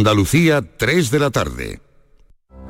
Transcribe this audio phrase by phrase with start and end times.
[0.00, 1.82] Andalucía, 3 de la tarde.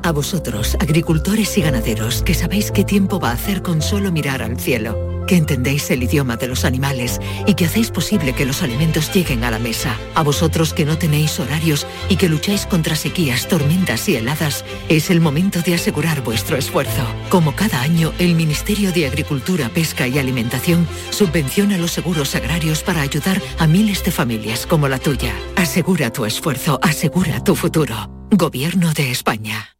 [0.02, 4.42] A vosotros, agricultores y ganaderos, que sabéis qué tiempo va a hacer con solo mirar
[4.42, 8.64] al cielo que entendéis el idioma de los animales y que hacéis posible que los
[8.64, 9.96] alimentos lleguen a la mesa.
[10.16, 15.08] A vosotros que no tenéis horarios y que lucháis contra sequías, tormentas y heladas, es
[15.08, 17.06] el momento de asegurar vuestro esfuerzo.
[17.28, 23.00] Como cada año, el Ministerio de Agricultura, Pesca y Alimentación subvenciona los seguros agrarios para
[23.00, 25.32] ayudar a miles de familias como la tuya.
[25.54, 27.94] Asegura tu esfuerzo, asegura tu futuro.
[28.32, 29.76] Gobierno de España.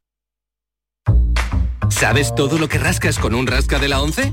[1.88, 4.32] ¿Sabes todo lo que rascas con un rasca de la 11?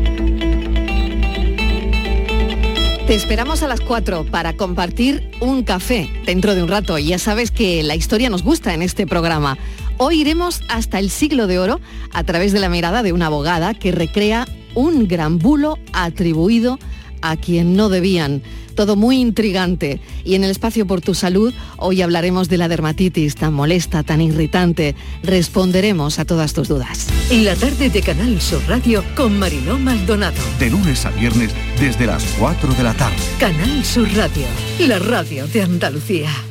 [3.11, 6.97] Te esperamos a las 4 para compartir un café dentro de un rato.
[6.97, 9.57] Ya sabes que la historia nos gusta en este programa.
[9.97, 11.81] Hoy iremos hasta el siglo de oro
[12.13, 16.79] a través de la mirada de una abogada que recrea un gran bulo atribuido
[17.21, 18.43] a quien no debían
[18.75, 19.99] todo muy intrigante.
[20.23, 24.21] Y en el espacio por tu salud, hoy hablaremos de la dermatitis tan molesta, tan
[24.21, 24.95] irritante.
[25.23, 27.07] Responderemos a todas tus dudas.
[27.29, 30.41] En la tarde de Canal Sur Radio con Mariló Maldonado.
[30.59, 33.15] De lunes a viernes desde las 4 de la tarde.
[33.39, 34.45] Canal Sur Radio,
[34.79, 36.50] la radio de Andalucía.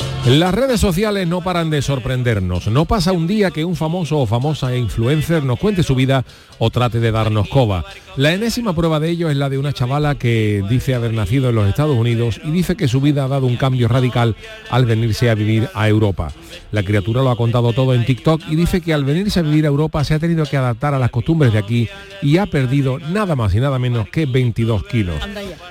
[0.25, 2.67] Las redes sociales no paran de sorprendernos.
[2.67, 6.23] No pasa un día que un famoso o famosa influencer nos cuente su vida
[6.59, 7.83] o trate de darnos coba.
[8.17, 11.55] La enésima prueba de ello es la de una chavala que dice haber nacido en
[11.55, 14.35] los Estados Unidos y dice que su vida ha dado un cambio radical
[14.69, 16.31] al venirse a vivir a Europa.
[16.71, 19.65] La criatura lo ha contado todo en TikTok y dice que al venirse a vivir
[19.65, 21.89] a Europa se ha tenido que adaptar a las costumbres de aquí
[22.21, 25.15] y ha perdido nada más y nada menos que 22 kilos.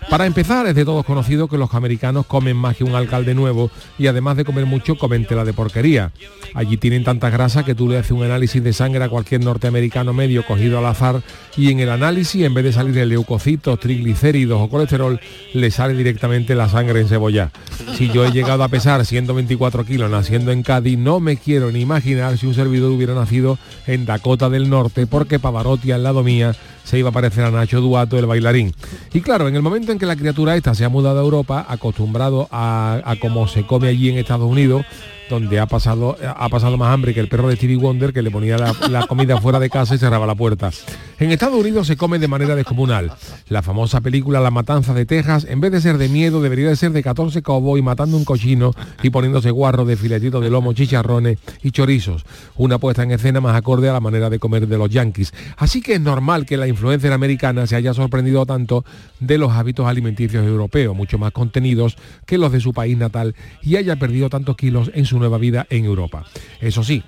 [0.08, 3.70] Para empezar, es de todos conocido que los americanos comen más que un alcalde nuevo
[3.96, 6.12] y además de comer mucho, comen tela de porquería.
[6.54, 10.12] Allí tienen tanta grasa que tú le haces un análisis de sangre a cualquier norteamericano
[10.12, 11.22] medio cogido al azar
[11.56, 15.20] y en el análisis, en vez de salir el leucocitos, triglicéridos o colesterol,
[15.52, 17.50] le sale directamente la sangre en cebolla.
[17.96, 21.80] Si yo he llegado a pesar 124 kilos naciendo en Cádiz, no me quiero ni
[21.80, 26.54] imaginar si un servidor hubiera nacido en Dakota del Norte, porque Pavarotti al lado mía
[26.84, 28.74] se iba a parecer a Nacho Duato, el bailarín.
[29.12, 31.66] Y claro, en el momento en que la criatura esta se ha mudado a Europa,
[31.68, 34.84] acostumbrado a, a cómo se come allí en Estados Unidos,
[35.30, 38.30] donde ha pasado, ha pasado más hambre que el perro de Stevie Wonder que le
[38.30, 40.70] ponía la, comida fuera de casa y cerraba la puerta.
[41.18, 43.12] En Estados Unidos se come de manera descomunal.
[43.48, 46.76] La famosa película La Matanza de Texas, en vez de ser de miedo, debería de
[46.76, 51.38] ser de 14 cowboys matando un cochino y poniéndose guarros de filetitos de lomo, chicharrones
[51.62, 52.24] y chorizos.
[52.56, 55.32] Una puesta en escena más acorde a la manera de comer de los yankees.
[55.56, 58.84] Así que es normal que la influencer americana se haya sorprendido tanto
[59.20, 61.96] de los hábitos alimenticios europeos, mucho más contenidos
[62.26, 65.66] que los de su país natal, y haya perdido tantos kilos en su nueva vida
[65.70, 66.24] en Europa.
[66.60, 67.04] Eso sí,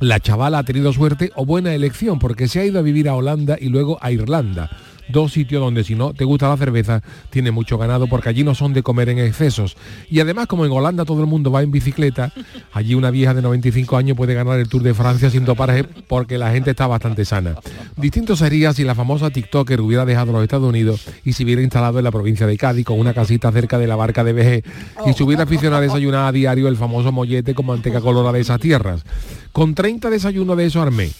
[0.00, 3.14] la chavala ha tenido suerte o buena elección porque se ha ido a vivir a
[3.14, 4.70] Holanda y luego a Irlanda
[5.08, 8.54] dos sitios donde si no te gusta la cerveza, tiene mucho ganado porque allí no
[8.54, 9.76] son de comer en excesos.
[10.10, 12.32] Y además, como en Holanda todo el mundo va en bicicleta,
[12.72, 16.38] allí una vieja de 95 años puede ganar el Tour de Francia sin toparse porque
[16.38, 17.56] la gente está bastante sana.
[17.96, 21.98] Distinto sería si la famosa TikToker hubiera dejado los Estados Unidos y se hubiera instalado
[21.98, 25.12] en la provincia de Cádiz con una casita cerca de la barca de BG y
[25.12, 28.60] se hubiera aficionado a desayunar a diario el famoso mollete con manteca colorada de esas
[28.60, 29.04] tierras.
[29.52, 31.10] Con 30 desayunos de eso armé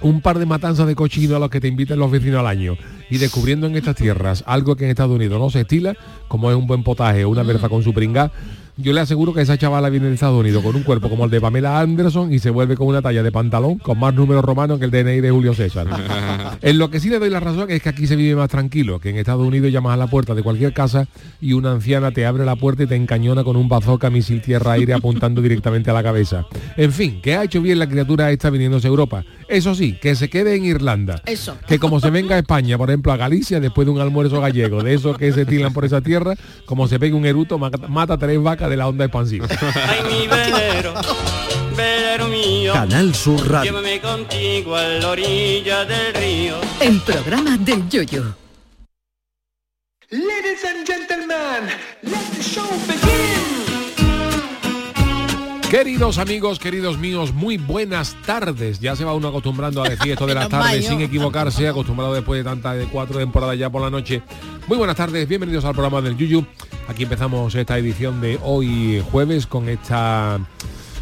[0.00, 2.76] un par de matanzas de cochino a los que te inviten los vecinos al año
[3.10, 5.96] y descubriendo en estas tierras algo que en Estados Unidos no se estila,
[6.28, 8.30] como es un buen potaje o una berza con su pringa,
[8.80, 11.32] yo le aseguro que esa chavala viene de Estados Unidos con un cuerpo como el
[11.32, 14.78] de Pamela Anderson y se vuelve con una talla de pantalón con más números romanos
[14.78, 15.88] que el DNI de Julio César.
[16.62, 19.00] en lo que sí le doy la razón es que aquí se vive más tranquilo,
[19.00, 21.08] que en Estados Unidos llamas a la puerta de cualquier casa
[21.40, 24.94] y una anciana te abre la puerta y te encañona con un bazooka misil tierra-aire
[24.94, 26.46] apuntando directamente a la cabeza.
[26.76, 29.24] En fin, que ha hecho bien la criatura esta viniéndose a Europa.
[29.48, 31.22] Eso sí, que se quede en Irlanda.
[31.24, 31.56] Eso.
[31.66, 34.82] Que como se venga a España, por ejemplo, a Galicia, después de un almuerzo gallego,
[34.82, 36.34] de esos que se tiran por esa tierra,
[36.66, 39.46] como se pegue un eruto, mata, mata tres vacas de la onda expansiva.
[39.48, 40.94] Ay, mi velero,
[41.74, 42.74] velero mío.
[42.74, 43.72] Canal Sur Radio.
[43.72, 46.56] Llévame contigo a la orilla del río.
[46.80, 48.34] El programa del yoyo.
[50.10, 51.70] Ladies and gentlemen,
[52.02, 53.47] let the show begin.
[55.70, 58.80] Queridos amigos, queridos míos, muy buenas tardes.
[58.80, 62.40] Ya se va uno acostumbrando a decir esto de las tardes sin equivocarse, acostumbrado después
[62.42, 64.22] de tantas de cuatro temporadas ya por la noche.
[64.66, 66.42] Muy buenas tardes, bienvenidos al programa del Yuyu.
[66.88, 70.40] Aquí empezamos esta edición de hoy jueves con esta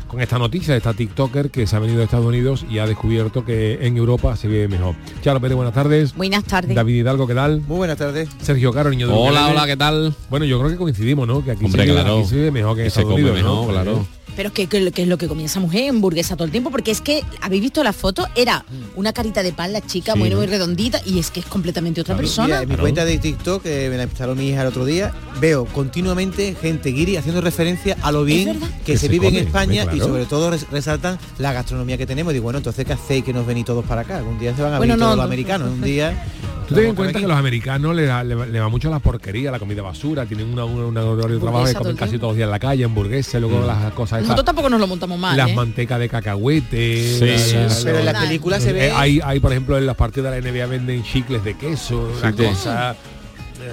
[0.09, 2.87] con esta noticia de esta TikToker que se ha venido de Estados Unidos y ha
[2.87, 4.95] descubierto que en Europa se vive mejor.
[5.23, 6.15] Charo Pérez, buenas tardes.
[6.15, 6.75] Buenas tardes.
[6.75, 7.61] David Hidalgo, ¿qué tal?
[7.69, 8.29] Muy buenas tardes.
[8.41, 10.15] Sergio Caro, niño de Hola, hola, ¿qué tal?
[10.31, 11.45] Bueno, yo creo que coincidimos, ¿no?
[11.45, 12.19] Que aquí, Hombre, se, vive, claro.
[12.19, 13.61] aquí se vive mejor que en Que se Estados come Unidos, ¿no?
[13.67, 14.07] mejor, claro.
[14.37, 16.71] Pero es que, que, que es lo que comía esa mujer, hamburguesa todo el tiempo,
[16.71, 18.27] porque es que, ¿habéis visto la foto?
[18.35, 20.37] Era una carita de pan, la chica, Sí, muy, ¿no?
[20.37, 22.27] muy redondita, y es que es completamente otra Claro.
[22.27, 22.47] persona.
[22.47, 25.13] Mira, en mi cuenta de TikTok, que me la instaló mi hija el otro día,
[25.41, 29.39] veo continuamente gente guiri haciendo referencia a lo bien que, Que se, se vive come,
[29.41, 32.33] en España y sobre todo res- resaltan la gastronomía que tenemos.
[32.33, 34.23] Y digo, bueno, entonces ¿qué hacéis que nos venís todos para acá?
[34.23, 36.25] Un día se van a Bueno, venir no, todos no, los americanos, un día...
[36.69, 38.91] Tú ten en a cuenta que los americanos le, da- le, va- le va mucho
[38.91, 42.37] la porquería, la comida basura, tienen una, una, de trabajo que comen casi todos los
[42.39, 45.51] días en la calle, hamburguesas, luego las cosas Nosotros tampoco nos lo montamos mal, las
[45.51, 45.55] ¿eh?
[45.55, 47.19] mantecas de cacahuete.
[47.19, 47.83] Sí, la- sí, la- sí.
[47.85, 48.27] Pero en las Nada.
[48.27, 48.91] películas se eh, ve...
[48.93, 52.31] hay, hay, por ejemplo, en las partidas de la NBA venden chicles de queso, una
[52.33, 52.37] Sí.
[52.45, 52.97] cosa...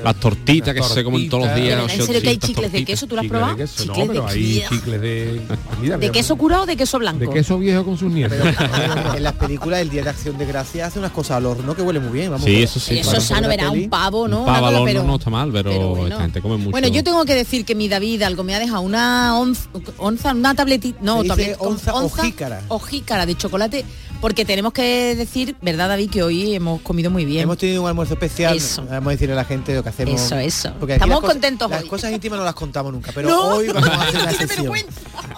[0.03, 1.77] Las tortitas que las se comen todos los tortitas.
[1.79, 1.91] días.
[1.91, 2.85] Pero, ¿En serio que hay 800 chicles de tortitas.
[2.93, 3.07] queso?
[3.07, 3.55] ¿Tú lo has probado?
[3.55, 4.69] de queso, no, pero de hay queso.
[4.75, 5.41] chicles de...
[5.81, 7.19] mira, ¿De queso curado o de queso blanco?
[7.19, 8.37] De queso viejo con sus nietos.
[8.41, 11.75] Pero en las películas el día de acción de gracia hace unas cosas al horno
[11.75, 12.31] que huele muy bien.
[12.31, 12.97] Vamos, Sí, eso sí.
[12.99, 14.39] Eso es sano, verá, un pavo, ¿no?
[14.39, 16.07] Un pavo al horno pero- no está mal, pero, pero bueno.
[16.07, 16.71] esta gente come mucho.
[16.71, 20.31] Bueno, yo tengo que decir que mi David algo me ha dejado una onza, onza
[20.33, 22.61] una tabletita, no, Se dice tablet- onza o jícara.
[22.69, 23.85] o jícara de chocolate,
[24.23, 27.41] porque tenemos que decir, ¿verdad, David, que hoy hemos comido muy bien?
[27.43, 28.81] Hemos tenido un almuerzo especial, Eso.
[28.89, 30.21] vamos a decirle a la gente lo que hacemos.
[30.21, 30.73] Eso, eso.
[30.79, 31.89] Porque Estamos las cosas- contentos Las hoy.
[31.89, 34.73] cosas íntimas no las contamos nunca, pero No, hoy vamos a hacer una qué excepción.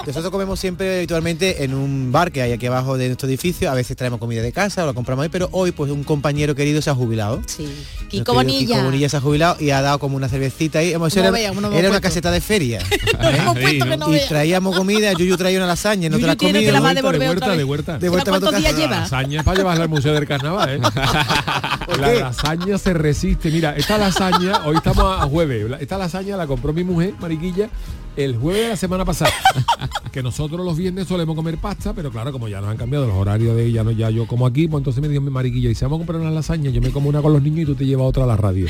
[0.05, 3.71] Nosotros comemos siempre habitualmente en un bar que hay aquí abajo de nuestro edificio.
[3.71, 6.53] A veces traemos comida de casa o la compramos ahí, pero hoy pues un compañero
[6.53, 7.41] querido se ha jubilado.
[7.47, 7.67] Sí.
[8.09, 8.75] Kiko Bonilla.
[8.75, 10.93] Kiko Bonilla se ha jubilado y ha dado como una cervecita ahí.
[10.93, 12.79] Hemos, No era vea, no me era una caseta de feria.
[13.19, 13.79] ¿eh?
[13.97, 16.73] no y traíamos comida, Yuyu traía una lasaña, no te la has tiene que comido.
[16.73, 17.97] la va a de vuelta, de vuelta.
[17.97, 18.99] De ¿Sabes vuelta para tu cuántos días lleva?
[19.01, 20.79] lasaña para llevarla al Museo del Carnaval, ¿eh?
[21.99, 23.49] la lasaña se resiste.
[23.49, 27.69] Mira, esta lasaña, hoy estamos a jueves, esta lasaña la compró mi mujer, Mariquilla,
[28.15, 29.31] el jueves de la semana pasada.
[30.15, 33.15] que nosotros los viernes solemos comer pasta, pero claro, como ya nos han cambiado los
[33.17, 35.75] horarios de ella, no ya yo como aquí, pues entonces me dijo mi Mariquilla, y
[35.75, 37.75] si vamos a comprar una lasaña, yo me como una con los niños y tú
[37.75, 38.65] te llevas otra a la radio.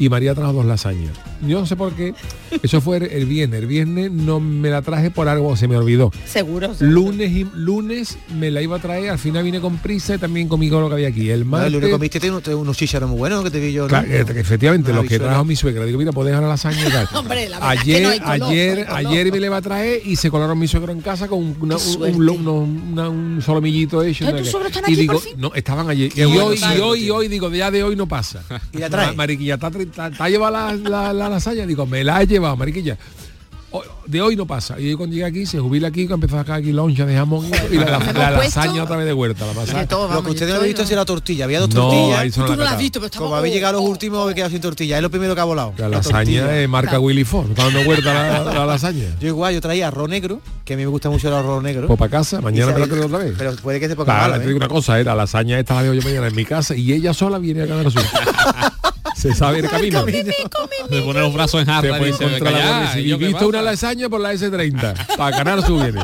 [0.00, 1.12] Y María trajo dos lasañas.
[1.46, 2.14] Yo no sé por qué,
[2.64, 5.76] eso fue el, el viernes, el viernes no me la traje por algo, se me
[5.76, 6.10] olvidó.
[6.26, 6.74] Seguro.
[6.74, 6.92] seguro.
[6.92, 10.48] Lunes y lunes me la iba a traer, al final vine con prisa y también
[10.48, 11.30] comí con lo que había aquí.
[11.30, 11.66] El No, martes.
[11.68, 13.82] el lunes comiste te- te- unos chícharos muy buenos que te vi yo.
[13.82, 13.88] ¿no?
[13.88, 15.84] Claro, que- que efectivamente, Una los que trajo mi suegra.
[15.84, 17.08] Digo, mira, puedes dejar la lasaña y tal.
[17.14, 18.98] Hombre, la verdad es que ayer, no hay color, ayer, color.
[19.06, 21.76] ayer me le iba a traer y se colaron mi suegro en casa con una-
[21.76, 24.26] un, un, una- un solomillito hecho.
[24.26, 24.36] ¿Ah, ¿no?
[24.38, 25.34] tus Que- suegros están y aquí digo, por fin?
[25.36, 26.10] no, estaban ayer.
[26.16, 27.16] Y bueno, hoy, y hoy, y tío.
[27.16, 28.42] hoy, digo, ya de hoy no pasa.
[28.72, 29.14] Y la trae.
[29.14, 29.68] Mariquilla, ¿te ha,
[30.04, 31.66] ha- te ha llevado la, la, la lasaña?
[31.66, 32.98] Digo, me la he llevado, Mariquilla.
[34.06, 34.78] De hoy no pasa.
[34.80, 37.46] Y cuando llega aquí, se jubila aquí, que empezó a sacar aquí loncha de jamón
[37.70, 37.98] y la,
[38.30, 39.46] lasaña otra vez de vuelta.
[39.46, 39.86] La pasada.
[40.12, 41.44] Lo que yo ustedes no han visto es la tortilla.
[41.44, 42.18] Había dos No, tortillas.
[42.18, 42.82] ahí son Tú la no la has cata.
[42.82, 43.26] visto, pero estamos...
[43.28, 44.96] Como habéis llegado los oh, últimos, he quedado sin tortilla.
[44.96, 45.72] Es lo primero que ha volado.
[45.78, 47.50] La lasaña es marca Willy Ford.
[47.50, 49.06] Está dando vuelta la, la lasaña.
[49.20, 51.86] Yo igual, yo traía arroz negro, que a mí me gusta mucho el arroz negro.
[51.86, 53.34] Pues para casa, mañana Y me la se- traigo otra vez.
[53.38, 54.54] Pero puede que se ponga te digo ¿eh?
[54.56, 57.38] una cosa, eh, la lasaña esta la yo mañana en mi casa y ella sola
[57.38, 58.02] viene a Canal Sur.
[59.14, 60.04] Se sabe el camino.
[60.90, 62.94] Me pone los brazos en jarra y puede dice, encontrar "Venga la ya, Guardia ¿y
[62.94, 63.10] Civil.
[63.10, 63.70] yo qué Visto una pasa?".
[63.70, 65.16] lasaña por la S30.
[65.16, 66.00] Para Canal Sur viene.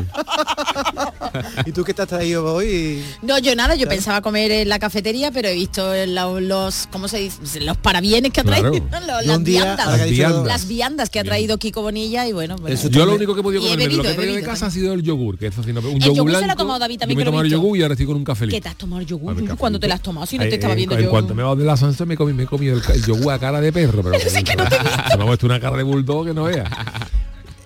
[1.65, 3.03] ¿Y tú qué te has traído hoy?
[3.21, 7.07] No, yo nada, yo pensaba comer en la cafetería, pero he visto la- los, ¿cómo
[7.07, 7.59] se dice?
[7.61, 8.71] Los parabienes que ha Claro.
[8.71, 9.87] traído, los- Yo las día, viandas.
[9.99, 10.45] Las viandas.
[10.45, 12.75] Las viandas que ha traído Kiko Bonilla y bueno, bueno.
[12.75, 14.67] Eso Yo lo único que he podido de lo bebido, que he traído de casa
[14.67, 16.55] ha sido el yogur, que no, un El yogur yogur se lo ha blanco.
[16.63, 18.05] tomado David también, Yo me he que lo he tomado el yogur y ahora estoy
[18.05, 18.47] con un café.
[18.47, 19.35] ¿Qué te has tomado el yogur?
[19.35, 19.59] Dame café.
[19.59, 20.25] ¿Cuándo te lo has tomado?
[20.25, 21.09] Si no te Eh, estaba en- viendo en, yo.
[21.09, 23.61] cuanto me dado de la sansa me comí, me he comido el, yogur a cara
[23.61, 25.17] de perro, pero, es no te he visto.
[25.17, 26.65] me ha puesto una cara de bulldog que no vea.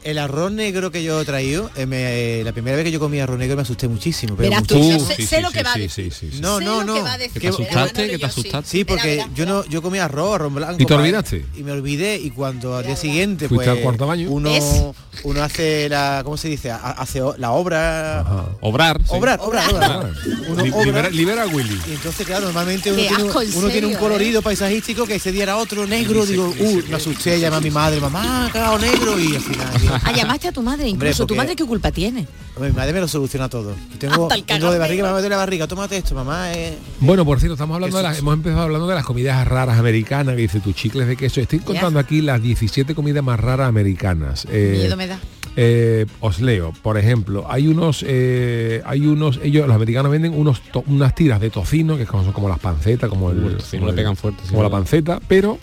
[0.03, 3.19] El arroz negro que yo he traído, eh, me- la primera vez que yo comí
[3.19, 4.35] arroz negro me asusté muchísimo.
[4.35, 5.09] Pero Verás tú, muchísimo.
[5.09, 6.11] yo sé- sé lo que va a decir.
[6.41, 6.93] No, Sé no, lo no.
[6.95, 7.33] que va a decir.
[7.33, 8.09] Que- ¿Que te asustaste?
[8.09, 8.69] ¿Que te asustaste?
[8.69, 10.75] Sí, porque Verá, verá, yo no, yo comí arroz, arroz blanco.
[10.81, 11.45] ¿Y te olvidaste?
[11.57, 14.29] Y me olvidé y cuando al día siguiente ¿Fuiste pues, al cuarto baño?
[14.29, 14.93] uno
[15.23, 16.71] uno hace la ¿cómo se dice?
[16.71, 18.25] Ha- Hace o- la obra
[18.61, 18.97] Obrar.
[18.99, 19.05] sí.
[19.09, 20.11] obrar, obrar, obrar.
[20.49, 21.79] Uno Li- obra- libera, libera a Willy.
[21.87, 25.05] y entonces, claro, normalmente uno, Qué tiene, asco, en uno tiene un serio, colorido paisajístico
[25.05, 26.25] que ese día era otro negro.
[26.25, 29.19] Digo, uh, me asusté, llamé a mi madre, mamá, cagado negro.
[29.19, 31.25] Y al final, digo, Ah, llamaste a tu madre, Hombre, incluso.
[31.27, 32.27] ¿Tu madre qué culpa tiene?
[32.59, 33.73] mi madre me lo soluciona todo.
[33.97, 36.53] Tengo, tengo de barriga, mamá la barriga, tómate esto, mamá.
[36.53, 36.77] Eh.
[36.99, 38.21] Bueno, por cierto, estamos hablando de las, Queso.
[38.23, 41.41] hemos empezado hablando de las comidas raras americanas, que dice tus chicles de queso.
[41.41, 44.45] Estoy contando aquí las 17 comidas más raras americanas.
[44.51, 45.19] Eh, Miedo me da.
[45.55, 50.61] eh, os leo, por ejemplo, hay unos, eh, hay unos, ellos, los americanos venden unos
[50.71, 53.85] to- unas tiras de tocino, que son como las pancetas, como el, el tocino como
[53.87, 54.79] le el- pegan fuerte, sí, como la ¿verdad?
[54.79, 55.57] panceta, pero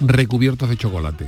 [0.00, 1.26] recubiertos de chocolate.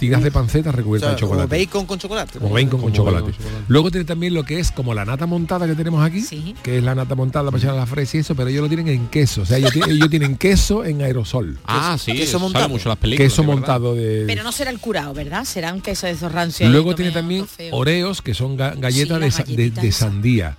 [0.00, 1.64] Tiras de panceta O recubiertas sea, de como chocolate.
[1.66, 2.38] bacon con chocolate.
[2.40, 3.20] Como bacon con Como chocolate.
[3.26, 3.64] bacon con chocolate.
[3.68, 6.54] Luego tiene también lo que es como la nata montada que tenemos aquí, Sí.
[6.62, 8.68] que es la nata montada para echar a la fresa y eso, pero ellos lo
[8.68, 9.42] tienen en queso.
[9.42, 11.58] O sea, ellos, tienen, ellos tienen queso en aerosol.
[11.66, 12.68] Ah, sí, queso montado.
[12.68, 13.30] mucho las películas.
[13.30, 14.24] queso de montado de...
[14.26, 15.44] Pero no será el curado, ¿verdad?
[15.44, 16.70] Será un queso de esos rancios.
[16.70, 20.56] Luego tiene todo también oreos, que son ga- galletas Sí, de, de- sandía.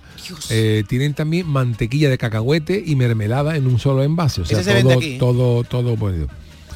[0.50, 4.42] Eh, tienen también mantequilla de cacahuete y mermelada en un solo envase.
[4.42, 6.28] O sea, vende todo, todo, todo ponido.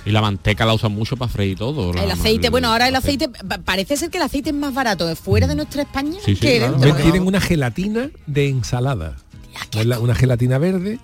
[0.07, 1.93] Y la manteca la usan mucho para freír todo.
[1.93, 3.25] la- El aceite, bueno, ahora el aceite.
[3.27, 6.19] aceite, pa- parece ser que el aceite es más barato de fuera de nuestra España
[6.25, 6.95] Sí, sí, que claro.
[6.97, 9.17] Tienen una gelatina de ensalada.
[9.71, 11.01] qué ¿No es la- Una gelatina verde.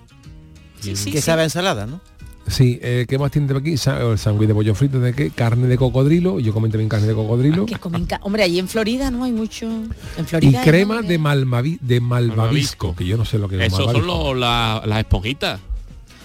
[0.79, 1.21] Sí, que sí.
[1.21, 1.99] sabe a ensalada, ¿no?
[2.47, 3.71] Sí, eh, ¿qué más tiene aquí?
[3.71, 5.29] El sándwich de pollo frito de qué?
[5.31, 6.39] Carne de cocodrilo.
[6.41, 7.65] Yo comí también carne de cocodrilo.
[7.65, 9.65] Que comen ca- Hombre, allí en Florida no hay mucho.
[9.65, 11.07] En Y Florida hay, crema ¿no?
[11.07, 12.95] de, malmavi- de malvavisco, Malvavisco.
[12.97, 15.61] que yo no sé lo que es Esos son la- las esponjitas.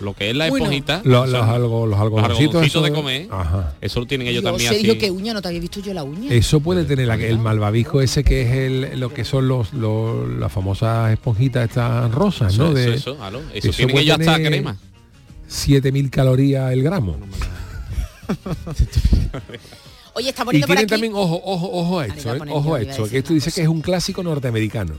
[0.00, 0.66] Lo que es la Bueno.
[0.66, 1.00] esponjita.
[1.04, 3.26] Lo- los, algo, los los algodoncitos de eso- comer.
[3.30, 3.74] Ajá.
[3.80, 4.98] Eso lo tienen ellos Dios, también así.
[4.98, 6.32] qué uña, no te había visto yo la uña.
[6.32, 10.28] Eso puede tener la- el malvavisco ese que es el, lo que son los, los-
[10.38, 12.68] las famosas esponjitas estas rosas, Eso, ¿no?
[12.68, 13.16] eso, De- eso.
[13.16, 14.76] Eso eso tienen puede ellos hasta crema.
[15.48, 17.16] 7000 calorías el gramo.
[20.14, 20.86] Oye, está Y poniendo por tienen aquí.
[20.86, 22.40] también, ojo, ojo, ojo a Ahora esto, ¿eh?
[22.50, 24.94] ojo a esto, que esto dice que es un clásico norteamericano.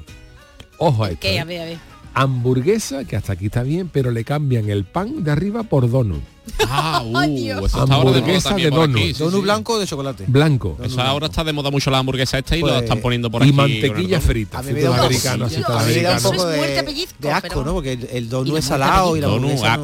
[0.78, 1.20] Ojo a esto.
[1.22, 1.36] ¿Qué?
[1.36, 1.40] ¿eh?
[1.40, 1.78] A ver, a ver.
[2.22, 6.22] Hamburguesa, que hasta aquí está bien, pero le cambian el pan de arriba por donut.
[6.68, 8.98] Ah, uh, eso está ahora de moda Hamburguesa también de por donut.
[9.02, 9.42] aquí, sí, Donut sí.
[9.42, 10.26] blanco o de chocolate.
[10.28, 10.78] Blanco.
[10.84, 13.42] Eso ahora está de moda mucho la hamburguesa esta y Pues, lo están poniendo por
[13.42, 13.50] y aquí.
[13.50, 14.60] el mantequilla frita.
[14.60, 17.74] A mí me un poco- un poco de, pellizco, de asco, pero- ¿no?
[17.74, 19.34] Porque el, el Y donut es salado y la no-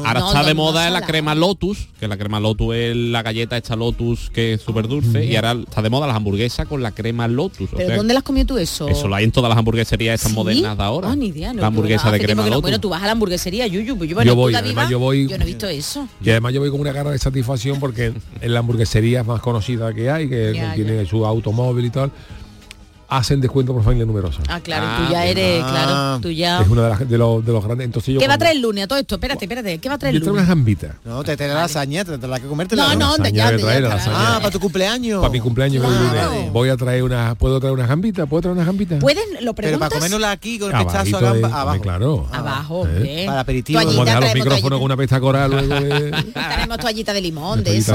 [0.06, 3.22] Ahora No, está de moda no la crema Lotus, que la crema Lotus es la
[3.22, 6.82] galleta esta Lotus que es súper dulce y ahora está de moda las hamburguesas con
[6.82, 7.70] la crema Lotus.
[7.76, 8.88] ¿Pero dónde las comió tú eso?
[8.88, 10.36] Eso lo hay en todas las hamburgueserías estas ¿Sí?
[10.36, 11.10] modernas de ahora.
[11.10, 12.62] Ah, ni idea, no, la hamburguesa de crema Lotus.
[12.62, 14.24] Bueno, tú vas a la hamburguesería, Yuyu, pues yo, voy,
[14.90, 16.08] yo voy- Yo no he visto eso.
[16.46, 20.10] Además yo voy con una cara de satisfacción porque en la hamburguesería más conocida que
[20.10, 22.12] hay, que tiene su automóvil y tal,
[23.08, 24.40] hacen descuento por familia numerosa.
[24.48, 25.38] Ah, claro, Ah, tú ya bien.
[25.38, 25.70] eres, Ah.
[25.70, 26.60] claro, tú ya...
[26.60, 27.84] Es una de, las- de los, de los grandes.
[27.84, 29.14] Entonces yo ¿Qué va a traer el lunes a todo esto?
[29.16, 30.48] Espérate, espérate, ¿qué va a traer Yo el traigo lunes?
[30.48, 30.90] unas gambitas.
[31.04, 32.94] No, te trae la lasaña, te tendrás que comértela.
[32.94, 34.36] No, no, ya, ya, lasaña.
[34.36, 35.20] Ah, para tu cumpleaños.
[35.20, 36.32] Para mi cumpleaños el Claro.
[36.32, 36.52] lunes.
[36.52, 37.36] Voy a traer unas.
[37.36, 38.28] ¿Puedo traer unas gambitas?
[38.28, 39.00] ¿Puedo traer unas gambitas?
[39.00, 39.78] ¿Pueden, lo Pero preguntas?
[39.88, 41.80] para comérnosla aquí con el Abajito pechazo a de- abajo.
[41.82, 42.26] claro.
[42.32, 43.24] Abajo, ¿Eh?
[43.26, 43.80] Para aperitivo.
[43.80, 44.76] Como dejar los traemos micrófonos toallita.
[44.76, 45.68] con una pesta coral.
[46.56, 47.94] Tenemos toallita de limón, de eso.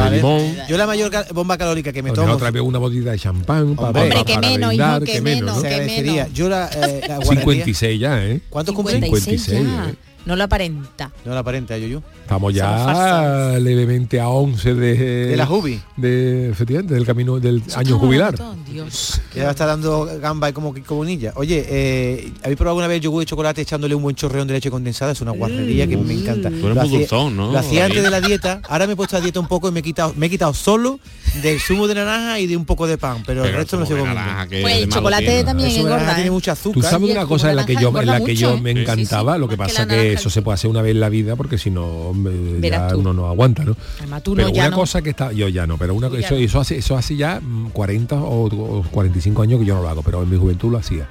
[0.70, 4.24] Yo la mayor bomba calórica que me tomo otra vez una botella de champán Hombre,
[4.25, 4.74] que menos,
[5.05, 5.62] que que menos, ¿no?
[5.62, 6.27] se agradecería.
[6.34, 8.41] Yo la, eh, la guardería- 56 ya, ¿eh?
[8.50, 8.93] ¿Cuántos cumple?
[8.96, 9.89] 56 56, ya.
[9.89, 9.96] ¿eh?
[10.25, 11.11] No lo aparenta.
[11.25, 12.01] No la aparenta, yo, yo.
[12.21, 14.95] Estamos ya levemente a 11 de...
[15.27, 15.81] De la Jubi.
[15.97, 18.35] De, efectivamente, del camino del año jubilar.
[18.71, 19.19] Dios.
[19.35, 21.31] Ya está dando gamba y como, como niña.
[21.35, 24.69] Oye, eh, ¿habéis probado alguna vez yogur de chocolate echándole un buen chorreón de leche
[24.71, 25.11] condensada?
[25.11, 26.49] Es una guarrería que me encanta.
[26.49, 27.97] Tú eres Lo hacía- dulzón, ¿no, Lo hacía David?
[27.97, 28.61] antes de la dieta.
[28.69, 30.53] Ahora me he puesto a dieta un poco y me he quitado, me he quitado
[30.53, 30.99] solo
[31.41, 34.47] del zumo de naranja y de un poco de pan, pero, el resto no naranja,
[34.47, 35.43] que Pues el chocolate tiene.
[35.43, 36.31] también engorda, tiene ¿eh?
[36.31, 36.91] mucha Tú azúcar.
[36.91, 38.35] sabes Y una cosa zumo en de la que naranja yo, en la engorda que
[38.35, 38.61] yo mucho.
[38.63, 41.00] me encantaba, lo que que pasa la que, eso se puede hacer una vez en
[41.00, 42.13] la vida porque si no
[42.62, 43.00] ya tú.
[43.00, 43.75] uno no aguanta, ¿no?
[44.00, 44.77] Además, tú Pero no, ya una no.
[44.77, 46.41] cosa que está, yo ya no, pero una eso, no.
[46.41, 49.89] eso hace eso hace ya mm, 40 o, o 45 años que yo no lo
[49.89, 51.08] hago, pero en mi juventud lo hacía.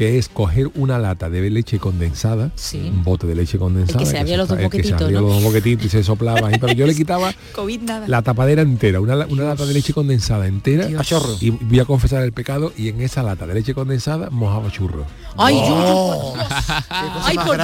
[0.00, 2.78] Que es coger una lata de leche condensada, Sí.
[2.78, 5.02] un bote de leche condensada, El que se abría los dos el que se boquetitos,
[5.02, 5.26] abría ¿no?
[5.26, 8.08] los dos boquetitos y se soplaba ahí, pero yo le quitaba COVID nada.
[8.08, 11.36] la tapadera entera, una, una lata de leche condensada entera, A chorro.
[11.42, 15.04] y voy a confesar el pecado, y en esa lata de leche condensada mojaba churros.
[15.36, 16.32] Ay, Oh.
[16.34, 16.46] Dios.
[16.88, 17.56] Ay, por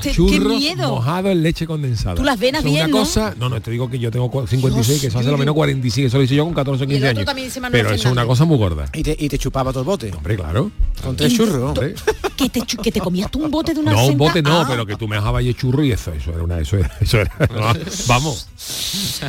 [0.00, 0.88] qué miedo.
[0.90, 2.16] mojado en leche condensada.
[2.16, 3.04] Tú las venas Eso es bien, una ¿no?
[3.04, 5.38] cosa, no, no, te digo que yo tengo cua- 56, Dios, que eso hace lo
[5.38, 7.52] menos 45, eso lo hice yo con 14 o Y el 15 otro años.
[7.70, 8.86] Pero eso es una cosa muy gorda.
[8.92, 10.10] Y te, y te chupaba todo el bote.
[10.16, 10.70] Hombre, claro.
[11.02, 11.75] Con tres churros.
[11.78, 11.94] Hombre.
[12.36, 14.66] Que te, que te comías tú un bote de una No, un bote no, Ah.
[14.68, 17.18] pero que tú me dejabas ahí churro y eso, eso era una, eso era, eso
[17.18, 17.72] era, no,
[18.06, 18.46] vamos.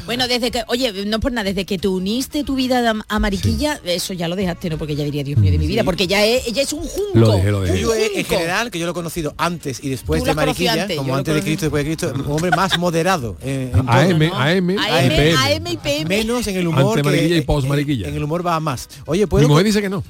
[0.05, 3.79] Bueno, desde que, oye, no por nada, desde que te uniste tu vida a, Mariquilla,
[3.85, 4.77] eso ya lo dejaste, ¿no?
[4.77, 7.11] Porque ya diría, Dios mío, de mi vida, porque ya es, ella es un junco.
[7.17, 7.79] Lo dejé, lo dejé.
[7.79, 10.97] Yuyu es, en general, que yo lo he conocido antes y después de Mariquilla, antes,
[10.97, 11.41] como antes de.
[11.41, 13.37] Cristo, después de Cristo, un hombre más moderado.
[13.41, 13.89] en- en todo.
[13.91, 15.33] AM, AM, AM, PM.
[15.37, 16.05] AM y PM.
[16.17, 16.97] Menos en el humor.
[16.97, 18.07] Ante mariquilla que- y post mariquilla.
[18.09, 18.89] En el humor va a más.
[19.05, 19.47] Oye, Mi ¿puedo...?
[19.47, 20.03] mujer dice que no.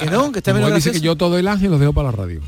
[0.00, 2.10] Que no, que está Mi menos dice que yo todo el ángel los dejo para
[2.10, 2.40] la radio.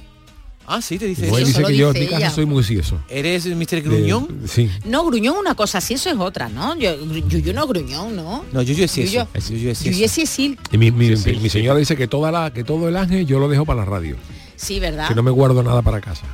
[0.66, 1.46] Ah, sí, te Mi dice mujer eso.
[1.48, 2.30] dice solo que yo en dice mi casa ella.
[2.34, 2.98] soy muy eso.
[3.10, 3.82] ¿Eres Mr.
[3.82, 4.28] Gruñón?
[4.48, 4.70] sí.
[4.86, 6.74] No, gruñón una cosa, sí, eso es otra, ¿no?
[6.78, 6.96] Yo,
[7.28, 8.44] Yuyu no es gruñón, ¿no?
[8.50, 9.26] No, Yuyu es Yuyu- eso.
[9.52, 10.22] Yuyu es Yuyu eso.
[10.22, 11.50] es sí, Y mi, mi- Sí, sí, mi sí.
[11.50, 14.16] señora dice que toda la que todo el ángel yo lo dejo para la radio.
[14.56, 15.06] sí, ¿verdad?
[15.08, 16.24] Que no me guardo nada para casa.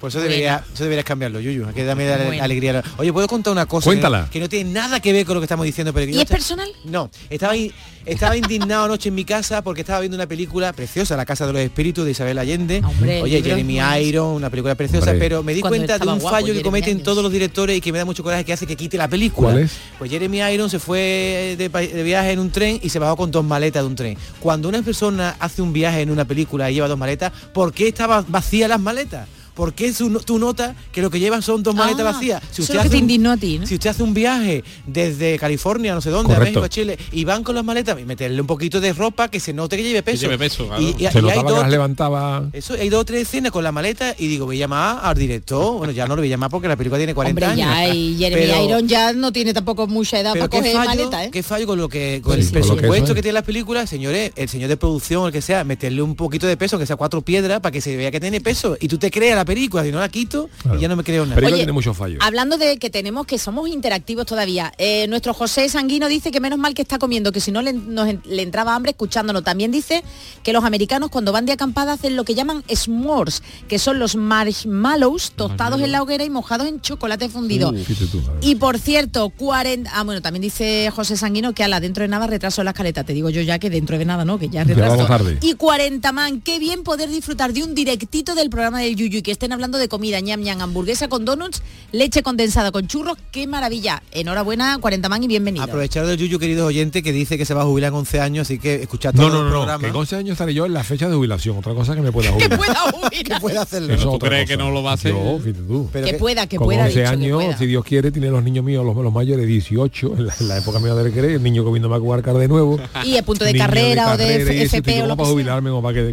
[0.00, 1.66] Pues eso, debería, eso deberías cambiarlo, Yuyu.
[1.66, 2.42] Hay que darme la- Bueno.
[2.44, 2.84] alegría.
[2.98, 3.84] Oye, ¿puedo contar una cosa?
[3.86, 4.26] Cuéntala.
[4.26, 5.92] Que, que no tiene nada que ver con lo que estamos diciendo.
[5.92, 6.68] Pero que ¿Y yo es personal?
[6.84, 7.72] No, estaba, in-
[8.06, 11.52] estaba indignado anoche en mi casa porque estaba viendo una película preciosa, La Casa de
[11.52, 12.80] los Espíritus de Isabel Allende.
[12.84, 13.80] Hombre, Oye, Jeremy.
[14.06, 15.18] Iron, una película preciosa, Hombre.
[15.18, 17.80] pero me di Cuando cuenta de un guapo fallo que cometen todos los directores y
[17.80, 19.50] que me da mucho coraje que hace que quite la película.
[19.50, 19.72] ¿Cuál es?
[19.98, 23.32] Pues Jeremy Iron se fue de, de viaje en un tren y se bajó con
[23.32, 24.16] dos maletas de un tren.
[24.38, 27.88] Cuando una persona hace un viaje en una película y lleva dos maletas, ¿por qué
[27.88, 29.26] estaban vacías las maletas?
[29.58, 32.42] ¿Por qué su, no- tú notas que lo que llevan son dos maletas Ah, vacías?
[32.52, 33.66] eso es lo que te un- indignó a ti, ¿no?
[33.66, 36.38] si usted hace un viaje desde California, no sé dónde, a.
[36.38, 39.40] México, a Chile, y van con las maletas, y meterle un poquito de ropa que
[39.40, 40.22] se note que lleve peso.
[40.22, 40.80] lleve peso, claro.
[40.80, 42.44] Y, y- Se y hay notaba que dos, las levantaba.
[42.52, 45.16] eso, hay dos o tres escenas con la maleta y digo, voy a llamar al
[45.18, 45.76] director.
[45.78, 47.76] Bueno, ya no lo voy a llamar porque la película tiene 40 Hombre, años.
[47.76, 51.24] ya, y Jeremy Pero- Iron ya no tiene tampoco mucha edad para coger fallo, maleta,
[51.24, 51.30] ¿eh?
[51.32, 53.14] qué fallo con lo que con Sí, el que presupuesto es.
[53.16, 56.46] que, tiene las películas, señores, el señor de producción, el que sea, meterle un poquito
[56.46, 58.76] de peso, que sea cuatro piedras, para que se vea que tiene peso.
[58.80, 61.26] Y tú te creas la película, si no la quito, y ya no me creo
[61.26, 61.40] nada.
[61.40, 62.20] Pero tiene muchos fallos.
[62.22, 66.58] Hablando de que tenemos que somos interactivos todavía, eh, nuestro José Sanguino dice que menos
[66.60, 69.42] mal que está comiendo, que si no le, nos en- le entraba hambre escuchándonos.
[69.42, 70.04] También dice
[70.44, 74.14] que los americanos cuando van de acampada hacen lo que llaman s'mores, que son los
[74.16, 77.70] marshmallows tostados en la hoguera y mojados en chocolate fundido.
[77.70, 78.22] Uh, tú.
[78.40, 79.90] Y por cierto, 40...
[79.94, 83.04] Ah, bueno, también dice José Sanguino que a la dentro de nada retraso la escaleta.
[83.04, 84.38] Te digo yo ya que dentro de nada, ¿no?
[84.38, 84.92] Que ya retraso.
[84.92, 85.38] vamos tarde.
[85.40, 89.22] Y 40 man, qué bien poder disfrutar de un directito del programa del Yuyu y
[89.22, 93.46] que estén hablando de comida, ñam ñam, hamburguesa con donuts, leche condensada con churros, qué
[93.46, 94.02] maravilla.
[94.10, 95.62] Enhorabuena, 40 man y bienvenido.
[95.62, 98.48] Aprovechar del Yuyu, queridos oyentes, que dice que se va a jubilar con 11 años,
[98.48, 101.08] así que escuchad todo no, no, no, que 11 años estaré yo en la fecha
[101.08, 102.50] de jubilación, otra cosa que me pueda jubilar.
[102.50, 103.24] que pueda jubilar.
[103.24, 103.94] que pueda hacerlo.
[103.94, 105.12] Eso ¿Tú crees que no lo va a hacer?
[105.12, 105.88] Yo, fíjate tú.
[105.92, 106.86] Pero que, pueda, que pueda.
[106.86, 110.48] 11 años, si Dios quiere, tiene los niños míos, los, mayores, 18, en la, en
[110.48, 112.80] la época mía de recreo, el niño comiendo a jugar de nuevo.
[113.04, 116.10] Y el punto de carrera, o de FP o lo para jubilarme o para que...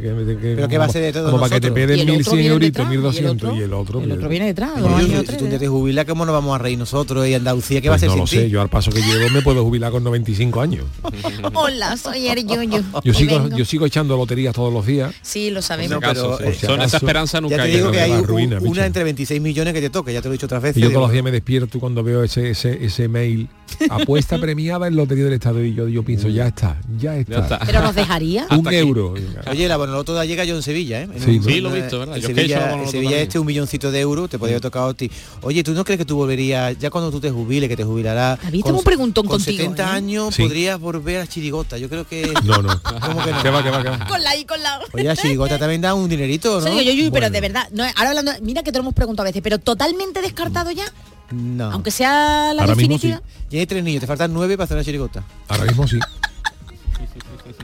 [0.55, 3.61] Pero que va a ser de todo para que te piden 1.100 euritos, 1.200 y
[3.61, 3.99] el otro,
[4.29, 4.79] viene detrás.
[4.79, 7.81] Dos años, si, tú te jubilas, ¿cómo nos vamos a reír nosotros y Andalucía?
[7.81, 8.37] ¿Qué pues va a pues ser?
[8.37, 10.85] No lo sé, yo al paso que llevo me puedo jubilar con 95 años.
[11.53, 12.83] Hola, soy el Yuyu.
[13.03, 15.13] Yo sigo, yo sigo echando loterías todos los días.
[15.21, 15.99] Sí, lo sabemos.
[15.99, 17.67] Pero, eh, son esa esperanza nunca.
[17.67, 20.45] Ya te ruina, una entre 26 millones que te toca, ya te lo he dicho
[20.45, 20.77] otras veces.
[20.77, 23.47] Y yo todos los días me despierto cuando veo ese, ese, ese mail
[23.89, 25.63] Apuesta premiada en Lotería del Estado.
[25.63, 27.33] Y yo, yo pienso, ya está, ya está.
[27.35, 27.59] Ya está.
[27.65, 28.47] Pero nos dejaría.
[28.51, 29.13] Un euro.
[29.49, 31.09] Oye, la Bonoloto llega yo en Sevilla, ¿eh?
[31.13, 31.43] En Sí, un-.
[31.43, 32.15] Sí, lo he visto, ¿verdad?
[32.15, 34.89] En Yo he Sevilla, en Sevilla este un milloncito de euros te podría haber tocado
[34.89, 35.09] a ti.
[35.41, 38.41] Oye, ¿tú no crees que tú volverías, ya cuando tú te jubiles, que te jubilarás...
[38.41, 39.85] David, tengo un preguntón con contigo, 70 ¿eh?
[39.85, 40.43] años Sí.
[40.43, 41.77] podrías volver a Chirigota.
[41.77, 42.31] Yo creo que...
[42.45, 42.79] No, no.
[42.81, 43.41] ¿Cómo que no?
[43.43, 44.05] ¿Qué va, qué va, qué va?
[44.07, 44.79] Con la y con la.
[44.93, 46.65] Oye, la Chirigota también da un dinerito, ¿no?
[46.67, 47.29] digo yo, Yuyu, pero Bueno.
[47.31, 50.21] de verdad, no, ahora hablando, mira que te lo hemos preguntado a veces, pero totalmente
[50.21, 50.85] descartado ya,
[51.31, 51.71] No.
[51.71, 53.21] aunque sea la Ahora mismo definitiva.
[53.49, 55.23] Tienes tres niños, te faltan nueve para hacer una chirigota.
[55.47, 55.99] Ahora mismo sí.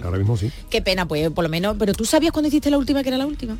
[0.03, 0.51] Ahora mismo sí.
[0.69, 1.75] Qué pena, pues por lo menos.
[1.77, 3.57] Pero tú sabías cuando hiciste la última que era la última.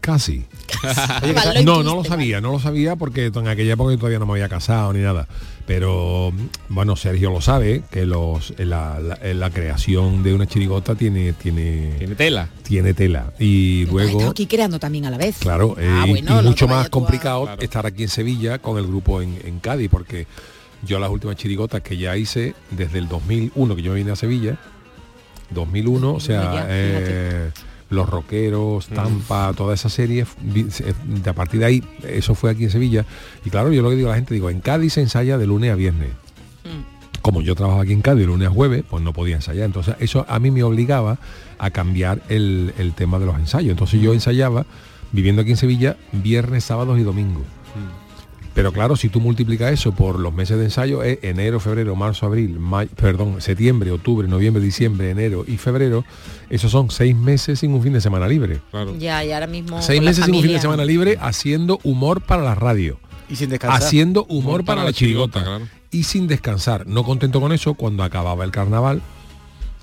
[0.00, 0.46] Casi.
[1.22, 4.26] Oye, No, no lo sabía, no lo sabía porque en aquella época yo todavía no
[4.26, 5.28] me había casado ni nada.
[5.70, 6.32] Pero
[6.68, 11.94] bueno, Sergio lo sabe, que los la, la- la creación de una chirigota tiene, tiene,
[11.96, 12.48] Tiene tela.
[12.64, 13.32] tiene tela.
[13.38, 15.38] Y luego, aquí creando también a la vez.
[15.38, 17.62] claro, eh, Ah, y- bueno, y mucho más a- complicado Claro.
[17.62, 20.26] estar aquí en Sevilla con el grupo en, en Cádiz, porque
[20.82, 24.58] yo las últimas chirigotas que ya hice desde el 2001, que yo vine a Sevilla,
[25.50, 27.50] 2001, o sea, Ya, eh,
[27.90, 30.24] Los Roqueros, Tampa, toda esa serie,
[31.26, 33.04] a partir de ahí, eso fue aquí en Sevilla.
[33.44, 35.46] Y claro, yo lo que digo a la gente, digo, en Cádiz se ensaya de
[35.46, 36.10] lunes a viernes.
[37.20, 39.66] Como yo trabajaba aquí en Cádiz de lunes a jueves, pues no podía ensayar.
[39.66, 41.18] Entonces eso a mí me obligaba
[41.58, 43.72] a cambiar el, el tema de los ensayos.
[43.72, 44.64] Entonces yo ensayaba,
[45.12, 47.42] viviendo aquí en Sevilla, viernes, sábados y domingos.
[48.54, 52.26] Pero claro, si tú multiplicas eso por los meses de ensayo, es enero, febrero, marzo,
[52.26, 56.04] abril, may- perdón, septiembre, octubre, noviembre, diciembre, enero y febrero,
[56.50, 58.60] esos son seis meses sin un fin de semana libre.
[58.70, 58.96] Claro.
[58.96, 59.80] Ya, y ahora mismo.
[59.80, 62.98] Seis la meses sin un fin de semana libre haciendo humor para la radio.
[63.28, 63.82] Y sin descansar.
[63.82, 65.44] Haciendo humor para, la chirigota.
[65.44, 65.66] claro.
[65.92, 66.86] Y sin descansar.
[66.88, 69.00] No contento con eso, cuando acababa el carnaval,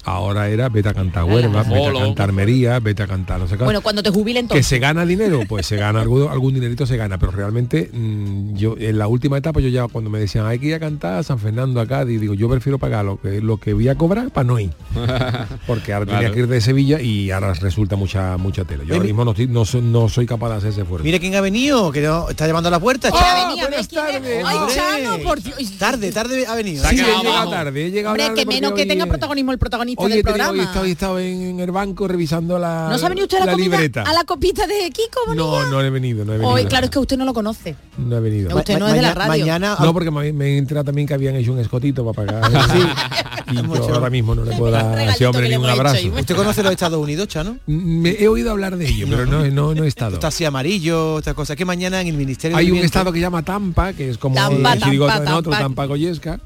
[0.04, 3.58] Ahora era vete a cantar Huelva, vete a cantar Mería, vete a cantar no sé
[3.58, 3.64] qué.
[3.66, 4.68] Bueno, cuando te jubilen que entonces.
[4.68, 8.76] se gana dinero, pues se gana algún, algún dinerito se gana, pero realmente mm, yo
[8.80, 11.24] en la última etapa yo ya cuando me decían hay que ir a cantar a
[11.24, 14.30] San Fernando a Cádiz, digo yo prefiero pagar lo que lo que voy a cobrar
[14.32, 14.70] para no ir.
[15.68, 16.34] Porque ahora tenía Claro.
[16.34, 18.84] que ir de Sevilla y ahora resulta mucha mucha tela.
[18.86, 21.04] Yo ahora mismo no, estoy- no, soy, no soy capaz de hacer ese esfuerzo.
[21.04, 23.10] Mira quién ha venido, que no, está llamando a la puerta.
[23.12, 24.44] Venía, buenas tardes.
[24.46, 24.58] Ay.
[24.74, 25.58] Chano, por Dios.
[25.78, 26.84] Tarde, tarde ha venido.
[26.88, 29.58] Sí, he llegado tarde, he llegado Hombre, tarde que menos que hoy, tenga protagonismo el
[29.96, 33.40] protagonista Hoy del hoy estado en, el banco revisando la, ¿No se ha venido usted
[33.40, 34.04] a la, comida, libreta.
[34.04, 35.46] a la copita de Kiko Bonilla?
[35.46, 36.54] No, no he venido, no he venido.
[36.54, 37.76] Hoy, claro, es que usted no lo conoce.
[37.98, 38.50] No he venido.
[38.50, 39.46] No, usted no es de la mañana- radio.
[39.46, 42.52] Mañana, No, porque me, me he enterado también que habían hecho un escotito para pagar.
[43.52, 45.70] y yo ahora mismo no le puedo dar a ese hombre que le ni un
[45.70, 46.20] hemos hecho, abrazo.
[46.20, 47.58] ¿Usted conoce los Estados Unidos, Chano?
[47.66, 50.16] Me he oído hablar de ello, pero no, no, no he estado.
[50.16, 51.56] Está así amarillo, estas cosas.
[51.56, 54.78] Que mañana en el Ministerio Hay un estado que llama Tampa, que es como Tampa,
[54.78, 55.60] Tampa, en otro, Tampa.
[55.60, 56.40] Tampa Goyesca,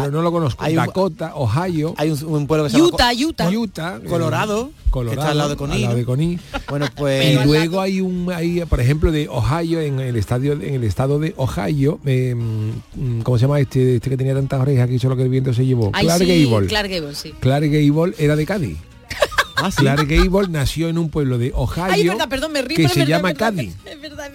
[0.00, 0.64] pero no lo conozco.
[0.64, 3.50] hay un- Dakota, Ohio, Hay un, un pueblo que se llama Utah, Utah.
[3.50, 5.98] Utah, eh, Colorado, Colorado, que está al lado de Conil, al lado ¿no?
[5.98, 6.40] de Conil.
[6.68, 10.74] Bueno, Y pues luego hay un, hay, por ejemplo, de Ohio, en el estadio, en
[10.74, 14.88] el estado de Ohio, eh, mm, ¿cómo se llama este, este que tenía tantas orejas
[14.88, 15.90] que hizo lo que el viento se llevó?
[15.92, 16.66] Ay, Clark sí, Gable.
[16.68, 17.32] Clark Gable, sí.
[17.40, 18.78] Clark Gable era de Cádiz.
[19.56, 19.76] Ah, sí.
[19.78, 23.00] Clark Gable nació en un pueblo de Ohio Ay, verdad, perdón, me río, que se
[23.00, 23.74] verdad, llama Cádiz.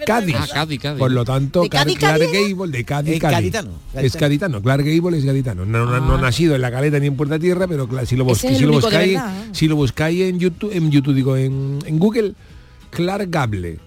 [0.05, 0.35] Cádiz.
[0.37, 0.47] Ah.
[0.53, 0.99] Cádiz, Cádiz.
[0.99, 2.47] Por lo tanto, ¿De Cádiz, Clark Cádiz era?
[2.49, 3.53] Gable de Cádiz, Es Cádiz.
[3.95, 5.65] Es gaditano, Clark Gable es gaditano.
[5.65, 8.25] No, no, no ha nacido en la caleta ni en Puerta Tierra, pero si lo,
[8.25, 9.45] bus- si lo buscáis, verdad.
[9.53, 12.33] si lo buscáis en YouTube, en YouTube digo, en, en Google,
[12.91, 13.79] Clark Gable.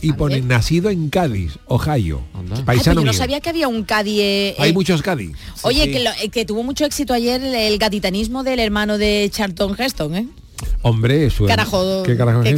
[0.00, 0.44] Y A pone ver.
[0.44, 2.20] nacido en Cádiz, Ohio.
[2.32, 2.54] Anda.
[2.58, 3.18] Ay, Paisano pero yo no mío.
[3.18, 4.20] sabía que había un Cádiz.
[4.20, 5.32] eh, Hay eh, muchos Cádiz.
[5.62, 5.90] Oye, sí.
[5.90, 9.74] Que, lo- eh, que tuvo mucho éxito ayer el, el gaditanismo del hermano de Charlton
[9.76, 10.28] Heston, ¿eh?
[10.82, 12.50] Hombre, eso es- Carajo, ¿Qué carajo qué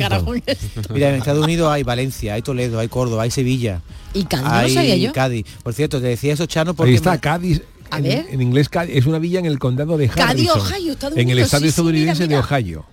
[0.46, 0.58] es?
[0.90, 3.82] Mira, en Estados Unidos hay Valencia, hay Toledo, hay Córdoba, hay Sevilla.
[4.14, 5.12] Y Cádiz, no hay lo sabía yo.
[5.12, 5.46] Cádiz.
[5.62, 7.62] Por cierto, te decía eso, Chano, porque Ahí está Cádiz.
[7.92, 8.26] A en, ver.
[8.30, 10.60] en inglés Cádiz, es una villa en el condado de Cádiz, Harrison.
[10.60, 12.42] Ohio, Estados en el Unidos, estado sí, sí, estadounidense mira, de.
[12.54, 12.84] Ohio.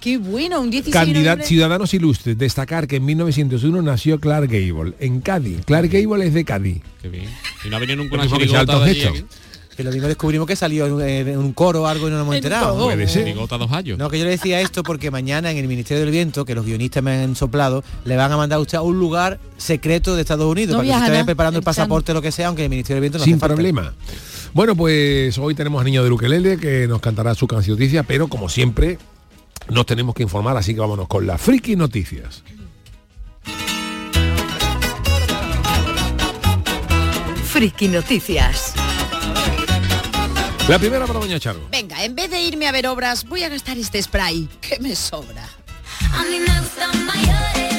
[0.00, 1.46] Qué bueno, un 16 de Candidat- noviembre.
[1.46, 5.64] ciudadanos ilustres, destacar que en 1901 nació Clark Gable, en Cádiz.
[5.64, 6.82] Clark Gable es de Cádiz.
[7.02, 7.24] Qué bien.
[7.64, 8.24] Y no ha venido nunca una
[9.76, 12.16] que lo mismo descubrimos que salió en, en- en un coro o algo y no
[12.16, 12.74] nos hemos En enterado.
[12.74, 12.84] todo.
[12.86, 13.24] Puede ser.
[13.24, 13.98] Chirigota dos años.
[13.98, 16.64] No, que yo le decía esto porque mañana en el Ministerio del Viento, que los
[16.64, 20.22] guionistas me han soplado, le van a mandar a usted a un lugar secreto de
[20.22, 22.64] Estados Unidos No para que esté nada, preparando el pasaporte o lo que sea, aunque
[22.64, 23.54] el Ministerio del Viento no Sin hace falta.
[23.54, 23.92] problema.
[24.54, 28.28] Bueno, pues hoy tenemos a Niño de Ukelele que nos cantará su canción noticia, pero
[28.28, 28.98] como siempre
[29.68, 32.42] nos tenemos que informar, así que vámonos con las friki noticias.
[37.44, 38.74] Friki Noticias.
[40.68, 41.60] La primera para Doña Charo.
[41.70, 44.96] Venga, en vez de irme a ver obras, voy a gastar este spray, que me
[44.96, 45.48] sobra.
[46.12, 47.75] A mí me gustan mayores,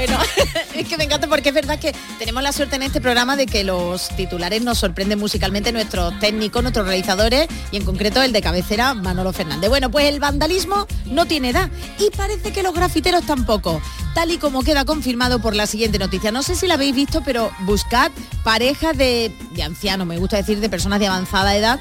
[0.00, 0.18] Bueno,
[0.74, 3.44] es que me encanta porque es verdad que tenemos la suerte en este programa de
[3.44, 8.40] que los titulares nos sorprenden musicalmente nuestros técnicos, nuestros realizadores y en concreto el de
[8.40, 9.68] cabecera Manolo Fernández.
[9.68, 13.82] Bueno, pues el vandalismo no tiene edad y parece que los grafiteros tampoco,
[14.14, 16.32] tal y como queda confirmado por la siguiente noticia.
[16.32, 18.10] No sé si la habéis visto, pero buscad
[18.42, 21.78] parejas de, de ancianos, me gusta decir de personas de avanzada edad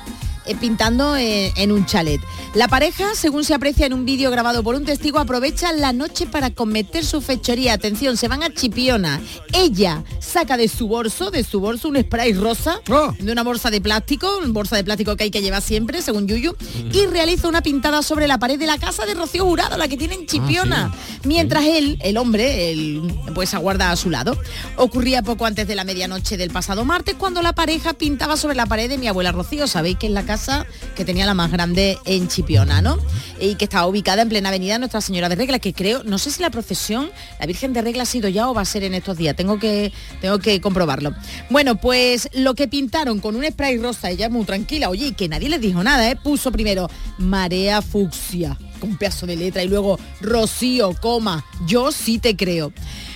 [0.55, 2.21] pintando eh, en un chalet.
[2.53, 6.25] La pareja, según se aprecia en un vídeo grabado por un testigo, aprovecha la noche
[6.25, 7.73] para cometer su fechoría.
[7.73, 9.21] Atención, se van a Chipiona.
[9.53, 13.13] Ella saca de su bolso, de su bolso, un spray rosa, Oh.
[13.19, 16.27] de una bolsa de plástico, una bolsa de plástico que hay que llevar siempre, según
[16.27, 16.55] Yuyu,
[16.91, 19.97] y realiza una pintada sobre la pared de la casa de Rocío Jurado, la que
[19.97, 20.93] tiene en Chipiona.
[21.23, 23.01] Mientras él, el hombre, él,
[23.35, 24.37] pues aguarda a su lado.
[24.77, 28.65] Ocurría poco antes de la medianoche del pasado martes cuando la pareja pintaba sobre la
[28.65, 29.67] pared de mi abuela Rocío.
[29.67, 30.38] Sabéis que es la casa
[30.95, 32.97] que tenía la más grande en Chipiona, ¿no?
[33.39, 36.31] Y que estaba ubicada en plena avenida Nuestra Señora de Regla, que creo, no sé
[36.31, 38.93] si la procesión, la Virgen de Regla ha sido ya o va a ser en
[38.93, 39.35] estos días.
[39.35, 41.13] Tengo que, tengo que comprobarlo.
[41.49, 45.27] Bueno, pues lo que pintaron con un spray rosa, ella muy tranquila, oye, y que
[45.27, 46.15] nadie les dijo nada, ¿eh?
[46.15, 52.17] Puso primero marea fucsia con un pedazo de letra y luego Rocío, coma, yo sí
[52.17, 52.71] te creo.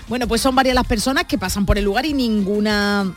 [0.08, 3.16] Bueno, pues son varias las personas que pasan por el lugar y ninguna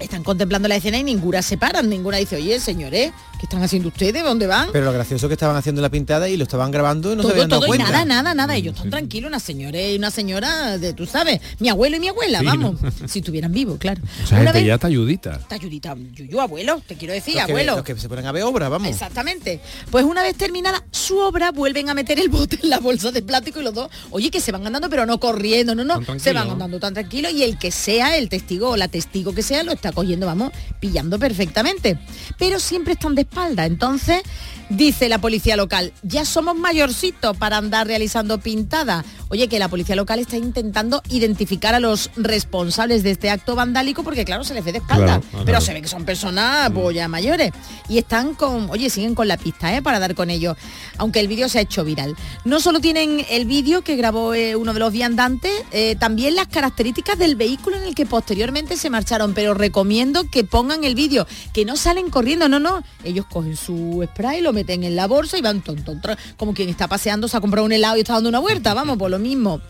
[0.00, 3.12] están contemplando la escena y ninguna se paran, ninguna dice, oye, señores,
[3.44, 4.22] ¿qué están haciendo ustedes?
[4.24, 4.70] ¿Dónde van?
[4.72, 7.22] Pero lo gracioso es que estaban haciendo la pintada y lo estaban grabando y no
[7.22, 8.56] se todo, habían dado todo y nada, nada, nada.
[8.56, 12.08] Ellos están tranquilos, una señora y una señora de, tú sabes, mi abuelo y mi
[12.08, 12.76] abuela, Sí, vamos.
[13.06, 14.00] Si estuvieran vivos, claro.
[14.22, 15.32] Esa Una gente vez- ya está ayudita.
[15.34, 17.76] Está Ayudita, Yuyu, abuelo, te quiero decir, Los que, abuelo.
[17.76, 18.88] los que se ponen a ver obras, vamos.
[18.88, 19.60] Exactamente.
[19.90, 23.20] Pues una vez terminada su obra, vuelven a meter el bote en la bolsa de
[23.22, 26.32] plástico y los dos, oye, que se van andando, pero no corriendo, no, no, se
[26.32, 29.62] van andando tan tranquilos y el que sea, el testigo o la testigo que sea,
[29.64, 31.98] lo está cogiendo, vamos, pillando perfectamente.
[32.38, 34.22] Pero siempre están de Entonces,
[34.68, 39.04] dice la policía local, ya somos mayorcitos para andar realizando pintadas.
[39.28, 44.02] Oye, que la policía local está intentando identificar a los responsables de este acto vandálico
[44.02, 45.60] porque claro, se les ve de espalda, Claro, pero claro.
[45.60, 47.52] se ve que son personas pues, ya mayores
[47.88, 49.82] y están con, oye, siguen con la pista, ¿eh?
[49.82, 50.56] para dar con ellos,
[50.98, 52.14] aunque el vídeo se ha hecho viral.
[52.44, 56.48] No solo tienen el vídeo que grabó eh, uno de los viandantes, eh, también las
[56.48, 61.26] características del vehículo en el que posteriormente se marcharon, pero recomiendo que pongan el vídeo,
[61.52, 65.36] que no salen corriendo, no, no, ellos cogen su spray, lo meten en la bolsa
[65.36, 68.00] y van ton, ton, ton, como quien está paseando, se ha comprado un helado y
[68.00, 69.60] está dando una vuelta, vamos, por lo mismo.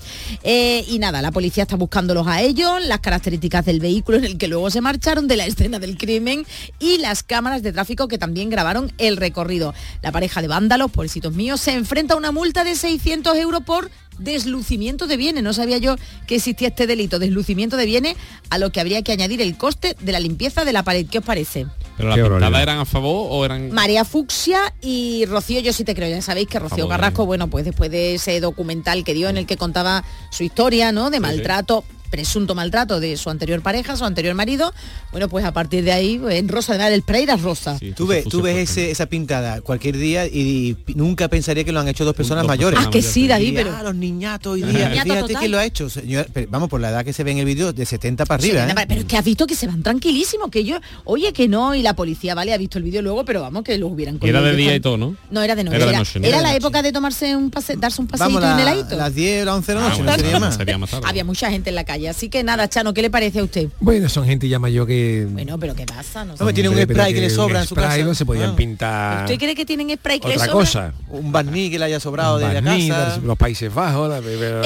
[0.43, 4.39] Eh, y nada, la policía está buscándolos a ellos, las características del vehículo en el
[4.39, 6.47] que luego se marcharon, de la escena del crimen
[6.79, 9.75] y las cámaras de tráfico que también grabaron el recorrido.
[10.03, 13.91] La pareja de vándalos, pobrecitos míos, se enfrenta a una multa de 600 euros por
[14.19, 15.43] deslucimiento de bienes.
[15.43, 15.97] No sabía yo
[16.27, 18.17] que existía este delito, deslucimiento de bienes,
[18.51, 21.07] a lo que habría que añadir el coste de la limpieza de la pared.
[21.11, 21.67] ¿Qué os parece?
[21.97, 23.71] ¿Pero las pintadas eran a favor o eran...?
[23.71, 27.49] María Fucsia y Rocío, yo sí te creo, ya sabéis que Rocío Vamos, Carrasco, bueno,
[27.49, 31.11] pues después de ese documental que dio en el que contaba su historia, ¿no?
[31.11, 34.73] De maltrato, presunto maltrato de su anterior pareja, su anterior marido,
[35.11, 37.77] bueno, pues a partir de ahí, en Rosa, además del Prey era Rosa.
[37.97, 41.81] Tú ves, tú ves ese- esa pintada cualquier día y, y nunca pensaría que lo
[41.81, 42.79] han hecho dos personas mayores.
[42.81, 43.75] Ah, que sí, David, Y, pero...
[43.77, 44.91] ah, los niñatos hoy Los día.
[44.91, 45.37] Fíjate total.
[45.41, 45.91] quién lo ha hecho.
[45.91, 48.41] señor, pero vamos, por la edad que se ve en el vídeo, de 70 para
[48.41, 48.69] arriba.
[48.69, 48.75] ¿eh?
[48.87, 51.83] Pero es que has visto que se van tranquilísimos, que yo, oye, que no, y
[51.83, 54.55] la policía, vale, ha visto el vídeo luego, pero vamos, que los hubieran era de
[54.55, 55.17] día y todo, ¿no?
[55.33, 55.77] No, era de noche.
[55.77, 56.27] Era Era, de noche, ¿no?
[56.27, 58.97] era Era la de época de tomarse un pase, darse un paseíto un la- heladito.
[58.97, 60.57] las 10 o las 11 de la noche, Ah, no sería más.
[60.57, 61.07] sería más tarde.
[61.09, 62.04] Había mucha gente en la calle.
[62.07, 63.69] Así que nada, Chano, ¿qué le parece a usted?
[63.81, 65.27] Bueno, son gente ya mayor que...
[65.31, 66.25] Bueno, pero ¿qué pasa?
[66.25, 66.53] No sé.
[66.53, 68.05] Tiene un spray que le sobra un en su spray casa.
[68.05, 68.57] no se podían Ah.
[68.57, 70.61] pintar ¿Usted cree que tienen spray que le otra sobra?
[70.61, 70.93] cosa.
[71.11, 73.19] Un barniz que le haya sobrado de la casa.
[73.25, 74.09] los Países Bajos.
[74.09, 74.19] la-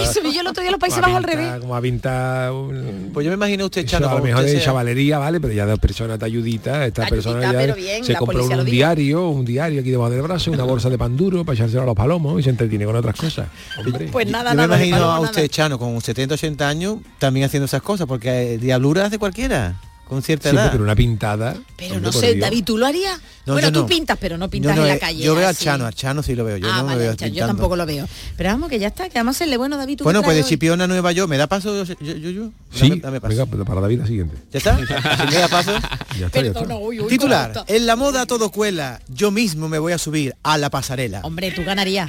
[0.02, 1.60] Eso vi yo el otro día los Países Bajos al revés.
[1.60, 2.52] Como a pintar...
[2.52, 5.40] un- Pues yo me imagino usted, Eso Chano, a lo mejor de sea- chavalería, ¿vale?
[5.40, 8.64] Pero ya dos personas de ayudita, esta Ayudita, persona ya bien, se compró un lo
[8.64, 11.86] diario, un diario aquí debajo del brazo, una bolsa de pan duro para echárselo a
[11.86, 13.48] los palomos y se entretiene con otras cosas.
[13.78, 14.08] Hombre.
[14.12, 16.96] Pues nada, Yo me nada, de imagino a usted, Chano, con 70, 80 años,
[17.28, 19.74] también haciendo esas cosas, porque eh, diabluras hace cualquiera,
[20.08, 20.72] con cierta Siempre, edad.
[20.72, 21.54] pero una pintada.
[21.76, 22.40] Pero hombre, no sé, Dios.
[22.40, 23.20] David, ¿tú lo harías?
[23.44, 23.86] No, bueno, tú no.
[23.86, 25.22] pintas, pero no pintas no, en la calle.
[25.22, 25.66] Yo veo a así.
[25.66, 27.76] Chano, a Chano sí lo veo, yo ah, no me vale, veo Chano, yo tampoco
[27.76, 28.08] lo veo.
[28.38, 29.98] Pero vamos, que ya está, que además serle bueno, David.
[29.98, 30.44] ¿tú Bueno, pues de?
[30.44, 32.50] Chipiona a Nueva York, ¿me da paso yo, yo, yo, yo?
[32.72, 33.28] Sí, Dame, dame paso.
[33.28, 34.36] venga, pues para David la siguiente.
[34.50, 34.78] ¿Ya está?
[34.78, 34.84] ¿Sí
[35.30, 35.72] me da paso?
[36.18, 36.60] Ya está, ya está.
[36.60, 40.34] Perdona, uy, uy, Titular, en la moda todo cuela, yo mismo me voy a subir
[40.42, 41.20] a la pasarela.
[41.24, 42.08] Hombre, tú ganarías.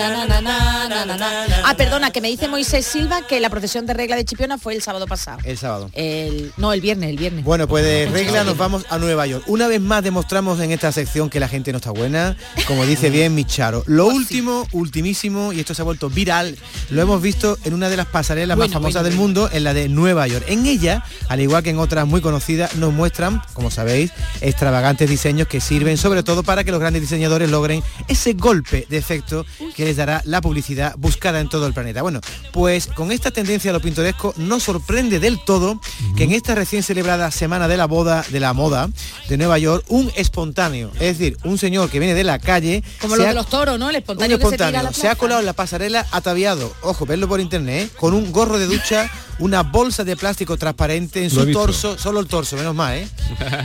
[0.00, 4.74] Ah, perdona, que me dice Moisés Silva que la procesión de regla de Chipiona fue
[4.74, 5.38] el sábado pasado.
[5.44, 5.90] El sábado.
[5.92, 7.44] El, no, el viernes, el viernes.
[7.44, 9.44] Bueno, pues de regla nos vamos a Nueva York.
[9.46, 13.10] Una vez más demostramos en esta sección que la gente no está buena, como dice
[13.10, 13.82] bien Micharo.
[13.86, 16.56] Lo último, ultimísimo, y esto se ha vuelto viral,
[16.90, 19.88] lo hemos visto en una de las pasarelas más famosas del mundo, en la de
[19.88, 20.44] Nueva York.
[20.48, 25.48] En ella, al igual que en otras muy conocidas, nos muestran, como sabéis, extravagantes diseños
[25.48, 29.84] que sirven sobre todo para que los grandes diseñadores logren ese golpe de efecto que
[29.88, 32.02] les dará la publicidad buscada en todo el planeta.
[32.02, 32.20] Bueno,
[32.52, 35.80] pues con esta tendencia a lo pintoresco nos sorprende del todo
[36.14, 38.90] que en esta recién celebrada semana de la boda de la moda
[39.30, 43.16] de Nueva York, un espontáneo, es decir, un señor que viene de la calle, Como
[43.16, 43.88] lo ha- de los toros, ¿no?
[43.88, 46.06] El un espontáneo, que se tira a espontáneo, la se ha colado en la pasarela
[46.12, 47.96] ataviado, ojo, verlo por internet, ¿eh?
[47.98, 52.20] con un gorro de ducha, una bolsa de plástico transparente en Lo su torso, solo
[52.20, 53.08] el torso, menos mal, ¿eh?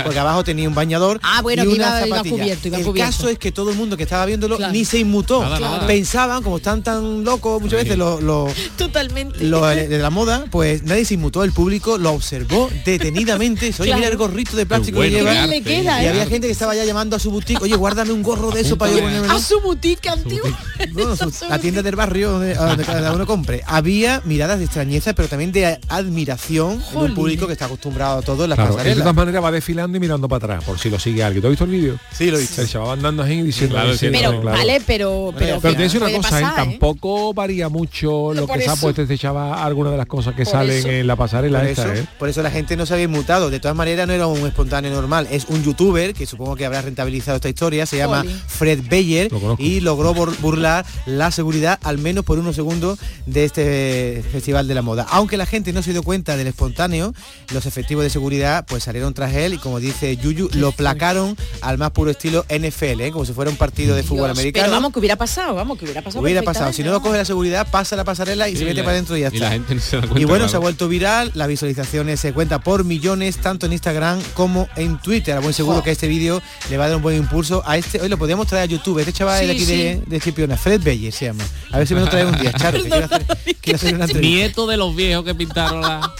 [0.03, 2.35] Porque abajo tenía un bañador Ah, bueno, y una iba- iba zapatilla.
[2.43, 3.11] cubierto, iba el cubierto.
[3.11, 4.71] caso es que todo el mundo que estaba viéndolo Claro.
[4.73, 5.41] ni se inmutó.
[5.41, 5.87] Nada, nada.
[5.87, 9.43] Pensaban, como están tan locos muchas veces los los- Totalmente.
[9.45, 13.67] los de la moda, pues nadie se inmutó, el público lo observó detenidamente.
[13.67, 13.97] Oye, Claro.
[13.97, 15.31] mira el gorrito de plástico que lleva.
[15.33, 16.09] ¿Qué le queda, Y eh?
[16.09, 18.77] había gente que estaba ya llamando a su boutique, oye, guárdame un gorro de eso
[18.77, 19.03] para yo.
[19.31, 20.49] A su boutique antiguo.
[20.91, 23.63] Bueno, su- la tienda del barrio donde, a donde cada uno compre.
[23.65, 28.21] Había miradas de extrañeza, pero también de admiración de un público que está acostumbrado a
[28.21, 29.03] todo en las Claro, él de pasarelas.
[29.03, 31.41] todas maneras va desfilando y mirando para atrás, por si lo sigue alguien.
[31.41, 31.99] ¿Tú has visto el vídeo?
[32.11, 32.65] Sí, lo he visto.
[32.65, 33.75] Se va andando así diciendo...
[33.75, 34.57] Claro, diciendo, Pero, claro.
[34.57, 35.33] vale, pero...
[35.37, 36.41] Pero, Pero te dice una cosa, ¿eh?
[36.43, 36.69] pasar, ¿eh?
[36.71, 40.43] tampoco varía mucho lo que se ha puesto este chaval, alguna de las cosas que
[40.43, 40.89] Por salen eso.
[40.89, 42.07] en la pasarela Por esta, eso, ¿eh?
[42.19, 43.49] por eso la gente no se había inmutado.
[43.49, 46.81] De todas maneras no era un espontáneo normal, es un youtuber que supongo que habrá
[46.81, 48.41] rentabilizado esta historia, se llama Jolín.
[48.47, 53.45] Fred Beyer Lo y logró bur- burlar la seguridad al menos por unos segundos de
[53.45, 55.05] este festival de la moda.
[55.09, 57.13] Aunque la gente no se dio cuenta del espontáneo,
[57.53, 61.77] los efectivos de seguridad pues salieron tras él y como dice Yuyu, lo placaron al
[61.77, 63.11] más puro estilo NFL, ¿eh?
[63.11, 64.65] como si fuera un partido de fútbol Dios, americano.
[64.65, 66.21] Pero vamos, que hubiera pasado, vamos, que hubiera pasado.
[66.23, 66.73] Hubiera pasado.
[66.73, 68.93] Si no lo coge la seguridad, pasa la pasarela y Sí, se mete la- para
[68.95, 69.45] adentro y ya y está.
[69.45, 72.33] la gente no se da cuenta, Y bueno, se ha vuelto viral, las visualizaciones se
[72.33, 75.35] cuenta por millones, tanto en Instagram como en Twitter.
[75.37, 75.83] A buen seguro Jo.
[75.83, 78.01] que este vídeo le va a dar un buen impulso a este.
[78.01, 78.99] Hoy lo podríamos traer a YouTube.
[78.99, 80.09] Este chaval Sí, de aquí de, sí.
[80.09, 81.43] de Chipiona, Fred Beyer se llama.
[81.71, 83.25] A ver si me lo trae un día, Charo, que quiero hacer,
[83.61, 84.35] quiero hacer una entrevista.
[84.37, 86.13] Nieto de los viejos que pintaron la,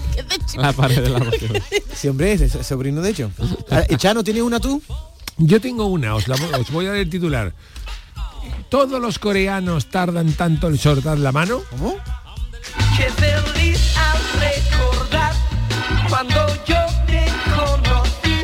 [0.56, 1.62] la pared de la pasarela.
[1.94, 3.30] Sí, hombre, es, es sobrino de hecho.
[3.70, 4.82] Ah, ¿Y Chano, tienes una tú?
[5.38, 7.52] Yo tengo una, os, la, os voy a dar el titular.
[8.68, 11.62] ¿Todos los coreanos tardan tanto en soltar la mano?
[11.70, 11.96] ¿Cómo?
[12.96, 15.32] Qué feliz al recordar
[16.08, 18.42] cuando yo te conocí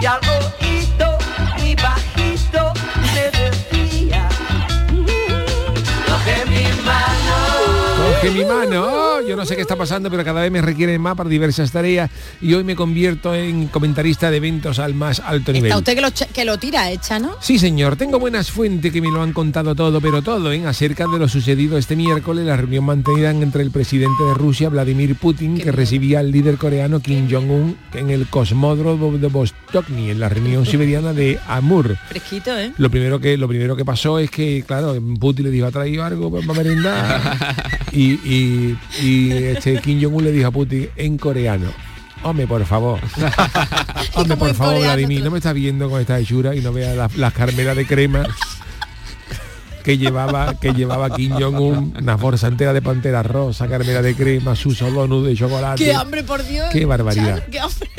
[0.00, 1.18] y al oído
[1.62, 2.72] mi bajito
[3.14, 4.28] me decía
[6.06, 7.34] coge mi mano
[7.96, 9.13] Coge mi mano.
[9.28, 12.10] Yo no sé qué está pasando, pero cada vez me requieren más para diversas tareas
[12.40, 15.70] y hoy me convierto en comentarista de eventos al más alto nivel.
[15.70, 17.36] Está usted que lo, cha- que lo tira, hecha, ¿no?
[17.40, 20.66] Sí, señor, tengo buenas fuentes que me lo han contado todo, pero todo, ¿eh?
[20.66, 25.16] acerca de lo sucedido este miércoles, la reunión mantenida entre el presidente de Rusia, Vladimir
[25.16, 30.28] Putin, que recibía al líder coreano Kim Jong-un en el cosmódromo de Vostokny, en la
[30.28, 31.96] reunión siberiana de Amur.
[32.08, 32.72] Fresquito, ¿eh?
[32.78, 36.04] Lo primero que lo primero que pasó es que, claro, Putin le dijo, ¿ha traído
[36.04, 37.36] algo para merendar?
[37.92, 41.66] y, y, y este Kim Jong-un le dijo a Putin en coreano,
[42.22, 43.00] hombre, por favor.
[44.14, 46.96] hombre, por favor, coreano, Vladimir, no me estás viendo con esta hechura y no veas
[46.96, 48.26] las, las carmeras de crema
[49.84, 54.56] que llevaba que llevaba Kim Jong-un, una bolsa entera de pantera rosa, carmera de crema,
[54.56, 55.84] su de chocolate.
[55.84, 56.70] ¡Qué hambre, por Dios!
[56.72, 57.38] Qué barbaridad.
[57.38, 57.90] Charo, ¡Qué hambre!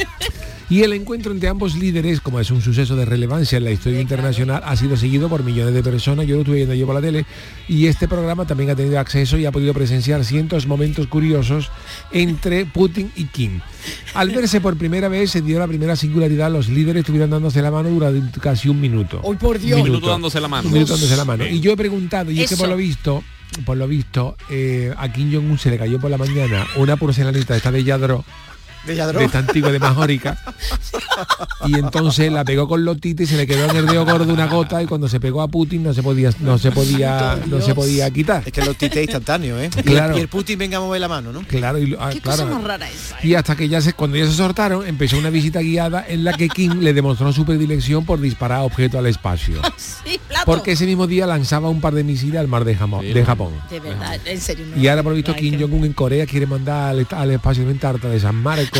[0.69, 4.01] Y el encuentro entre ambos líderes, como es un suceso de relevancia en la historia
[4.01, 6.25] internacional, ha sido seguido por millones de personas.
[6.25, 7.25] Yo lo estuve viendo yo por la tele
[7.67, 11.69] y este programa también ha tenido acceso y ha podido presenciar cientos momentos curiosos
[12.11, 13.61] entre Putin y Kim.
[14.15, 16.51] Al verse por primera vez se dio la primera singularidad.
[16.51, 19.21] Los líderes estuvieron dándose la mano durante casi un minuto.
[19.23, 19.79] ¡Uy, por Dios!
[19.79, 20.67] Un Un minuto dándose la mano.
[20.67, 21.45] Un minuto dándose la mano.
[21.45, 23.23] Y yo he preguntado, y es que por lo visto,
[23.65, 27.55] por lo visto, eh, a Kim Jong-un se le cayó por la mañana una porcelanita
[27.55, 28.25] esta de Yadro
[28.85, 29.19] De Yadro.
[29.19, 30.37] de esta antigua de Majórica
[31.65, 34.47] y entonces la pegó con lotita y se le quedó en el dedo gordo una
[34.47, 37.73] gota y cuando se pegó a Putin no se podía no se podía no se
[37.73, 39.69] podía quitar Es que los tites instantáneo, ¿eh?
[39.77, 40.17] Y- Claro.
[40.17, 41.41] Y el Putin venga a mover la mano, ¿no?
[41.41, 42.43] claro y, ah, ¡Qué claro.
[42.43, 43.17] cosa más rara esa!
[43.23, 46.33] y hasta que ya se cuando ya se soltaron empezó una visita guiada en la
[46.33, 50.45] que Kim le demostró su predilección por disparar objetos al espacio Sí, plato.
[50.45, 53.25] porque ese mismo día lanzaba un par de misiles al mar de, Jamo- Sí, de.
[53.25, 54.65] Japón De verdad, en serio.
[54.75, 54.81] no.
[54.81, 57.79] Y ahora por lo visto Kim Jong-un en Corea quiere mandar al, al espacio también
[57.79, 58.74] tarta de San Marcos,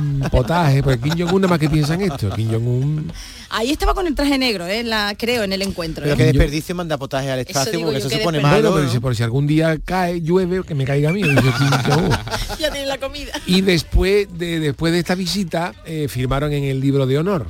[0.00, 2.30] mm, potaje, porque Kim Jong-un nada más que piensa en esto.
[2.30, 3.12] Kim Jong-un
[3.50, 4.82] Ahí estaba con el traje negro, ¿eh?
[4.82, 6.02] La, creo, en el encuentro.
[6.02, 6.18] Pero ¿eh?
[6.18, 8.56] qué desperdicio manda potaje al espacio porque eso se pone malo.
[8.56, 8.88] bueno, pero ¿no?
[8.88, 11.22] dice, por si algún día cae, llueve, que me caiga a mí.
[11.22, 12.10] dice Kim Jong-un.
[12.58, 13.32] ya tiene la comida.
[13.46, 17.46] Y después de, después de esta visita eh, firmaron en el libro de honor.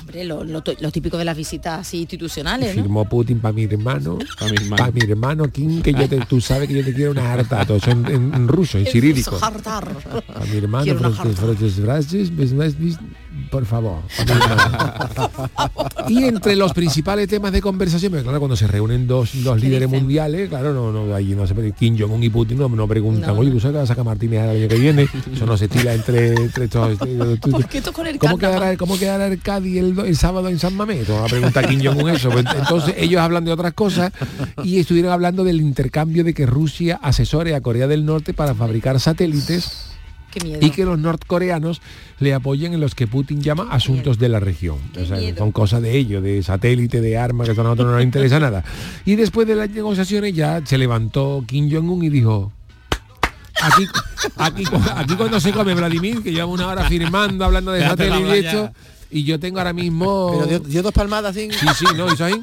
[0.00, 2.82] Hombre, lo, lo típico de las visitas así institucionales, ¿no?
[2.82, 4.76] Firmó Putin para mi hermano, Pa' mi hermano.
[4.76, 7.64] para mi hermano Kim, que yo te, tú sabes que yo te quiero una harta.
[7.66, 9.38] Todo eso en, en- en ruso, en cirílico.
[9.42, 9.88] Hartar.
[10.34, 11.36] A mi hermano, Francis.
[11.80, 12.98] Francis, Francis,
[13.50, 13.98] por favor.
[16.08, 19.88] y entre los principales temas de conversación, porque claro, cuando se reúnen dos, dos líderes
[19.88, 20.02] dicen?
[20.04, 23.40] mundiales, claro, no, no, allí no se Kim Jong-un y Putin no, no preguntan, No,
[23.40, 23.50] oye.
[23.50, 25.08] ¿tú sabes que va a sacar Martínez el año que viene?
[25.32, 26.98] Eso no se estila entre, entre estos...
[27.50, 30.48] ¿Por qué esto con el ¿Cómo quedará, ¿Cómo quedará el Cádiz el, do- el sábado
[30.48, 31.06] en San Mamés?
[31.06, 32.30] Te van a preguntar a Kim Jong-un eso.
[32.30, 34.12] Pues, Entonces ellos hablan de otras cosas
[34.64, 38.98] y estuvieron hablando del intercambio de que Rusia asesore a Corea del Norte para fabricar
[39.00, 39.86] satélites.
[40.60, 41.80] Y que los norcoreanos
[42.18, 44.78] le apoyen en los que Putin llama asuntos de la región.
[45.00, 48.02] O sea, son cosas de ellos, de satélite, de armas, que a nosotros no nos
[48.02, 48.64] interesa nada.
[49.04, 52.52] Y después de las negociaciones ya se levantó Kim Jong-un y dijo,
[53.62, 53.86] aquí,
[54.36, 54.64] aquí,
[54.94, 58.72] aquí cuando se come Vladimir, que lleva una hora firmando, hablando de satélite y esto,
[59.10, 60.30] y yo tengo ahora mismo...
[60.32, 61.50] Pero dio, dio dos palmadas así.
[61.50, 62.40] Sí, sí, no, hizo ahí.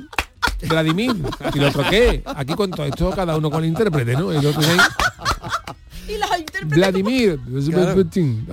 [0.67, 1.15] Vladimir.
[1.53, 2.23] ¿Y lo otro qué?
[2.25, 4.31] Aquí con todo esto, cada uno con el intérprete, ¿no?
[4.31, 4.77] El otro ahí.
[6.07, 7.39] Y las intérpretes Vladimir.
[7.93, 8.47] Putin.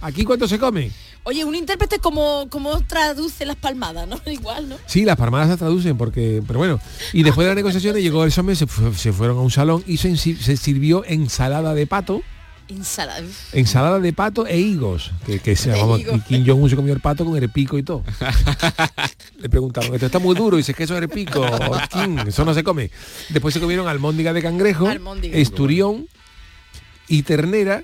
[0.00, 0.90] ¿Aquí cuánto se come?
[1.24, 4.18] Oye, un intérprete como, como traduce las palmadas, ¿no?
[4.30, 4.76] Igual, ¿no?
[4.86, 6.80] Sí, las palmadas se traducen porque, pero bueno,
[7.12, 9.98] y después de las negociaciones llegó el hombre, se, se fueron a un salón y
[9.98, 10.16] se,
[10.56, 12.22] sirvió ensalada de pato,
[12.68, 13.22] Ensalada.
[13.52, 16.16] ensalada de pato e higos, que, que se vamos, higos.
[16.16, 18.04] y Kim Jong-un se comió el pato con el pico y todo.
[19.38, 21.44] Le preguntaron, esto está muy duro, y dice que eso es el pico,
[21.90, 22.90] Kim, eso no se come.
[23.28, 25.36] Después se comieron almóndiga de cangrejo, Almóndiga.
[25.36, 26.06] esturión
[27.08, 27.82] y ternera.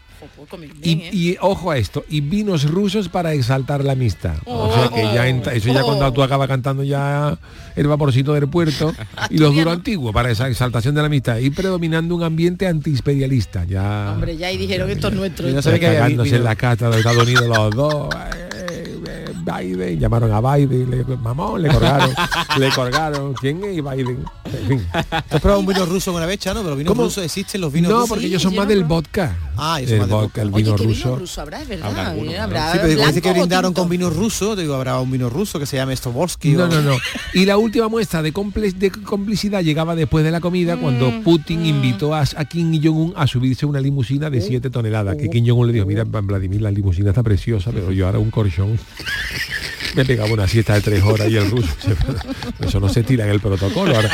[0.83, 1.11] Y, ¿eh?
[1.13, 4.37] y ojo a esto, y vinos rusos para exaltar la amistad.
[4.47, 5.87] o sea que ya entra- eso ya Oh.
[5.87, 7.37] cuando tú acabas cantando ya
[7.77, 8.95] el vaporcito del puerto
[9.31, 13.65] y los duros antiguos para esa exaltación de la amistad y predominando un ambiente antiimperialista.
[13.65, 15.47] Ya Hombre, ya ahí dijeron esto es nuestro.
[15.49, 18.09] Es- que cagándose en la casa de Estados Unidos los dos.
[19.45, 22.11] Biden, llamaron a Biden, le, mamón, le colgaron,
[22.59, 23.35] le colgaron.
[23.35, 24.25] ¿Quién es Biden?
[24.45, 24.87] En fin.
[24.91, 26.61] ¿Tú has probado un vino ruso alguna vez, Chano?
[26.61, 27.03] Pero los vinos ¿Cómo?
[27.05, 28.09] rusos existen, los vinos No, rusos.
[28.09, 29.37] porque Sí, ellos son yo más no del vodka.
[29.57, 31.05] Ah, son el vodka, el Oye, vino ¿qué ruso.
[31.05, 31.63] vino ruso habrá?
[31.63, 31.89] Es verdad.
[31.91, 32.33] Habrá alguno.
[32.33, 32.43] ¿no?
[32.43, 35.59] Habrá Sí, pero dice que brindaron con vino ruso, te digo, habrá un vino ruso
[35.59, 36.51] que se llama Stroborsky.
[36.53, 36.97] No, o- no, no.
[37.35, 41.23] Y la última muestra de, comple- de complicidad llegaba después de la comida cuando Mm,
[41.23, 45.17] Putin invitó a, a Kim Jong-un a subirse a una limusina de 7 toneladas.
[45.17, 48.31] Que Kim Jong-un le dijo, mira, Vladimir, la limusina está preciosa, pero yo ahora un
[48.31, 48.79] corchón.
[49.95, 51.69] me pegaba una siesta de tres horas y el ruso.
[52.61, 53.95] Eso no se tira en el protocolo.
[53.95, 54.11] Ahora,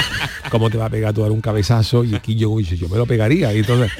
[0.50, 2.04] ¿cómo te va a pegar tú ahora un cabezazo?
[2.04, 3.52] Y aquí yo, yo me lo pegaría.
[3.54, 3.90] Y entonces,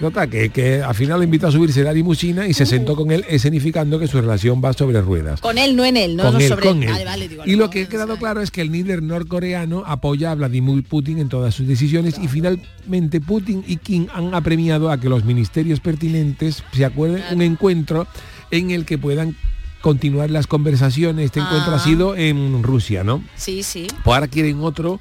[0.00, 2.96] nota que, que al final lo invitó a subirse a la limusina y se sentó
[2.96, 5.40] con él escenificando que su relación va sobre ruedas.
[5.40, 6.84] Con él, no en él, no, Con no él, sobre con él.
[6.84, 6.90] él.
[6.90, 10.30] Vale, vale, digo, Y lo que ha quedado claro es que el líder norcoreano apoya
[10.30, 14.98] a Vladimir Putin en todas sus decisiones y finalmente Putin y Kim han apremiado a
[14.98, 18.06] que los ministerios pertinentes se acuerden un encuentro
[18.50, 19.36] en el que puedan
[19.80, 21.26] continuar las conversaciones.
[21.26, 21.78] Este encuentro ha Ah.
[21.84, 23.22] sido en Rusia, ¿no?
[23.36, 23.86] Sí, sí.
[24.04, 25.00] Pues ahora quieren otro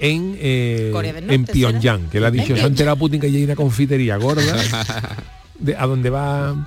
[0.00, 3.26] en, eh, del en Norte, Pyongyang, que le ha dicho, se ha enterado Putin que
[3.28, 4.42] hay una confitería gorda
[5.58, 6.66] de- a donde va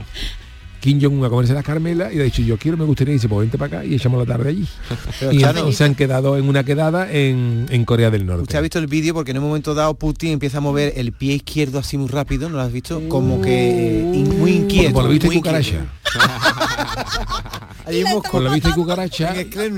[0.82, 3.42] Kim Jong-un a comerse las Carmela y ha dicho yo quiero, me gustaría irse, pues
[3.42, 4.68] vente para acá y echamos la tarde allí.
[5.20, 5.72] Pero y claro.
[5.72, 8.42] se han quedado en una quedada en, en Corea del Norte.
[8.44, 11.12] Usted ha visto el vídeo porque en un momento dado Putin empieza a mover el
[11.14, 13.02] pie izquierdo así muy rápido, ¿no lo has visto?
[13.08, 14.94] Como que in- muy inquieto.
[14.94, 15.86] Por lo y cucaracha.
[18.32, 19.34] Por lo visto y cucaracha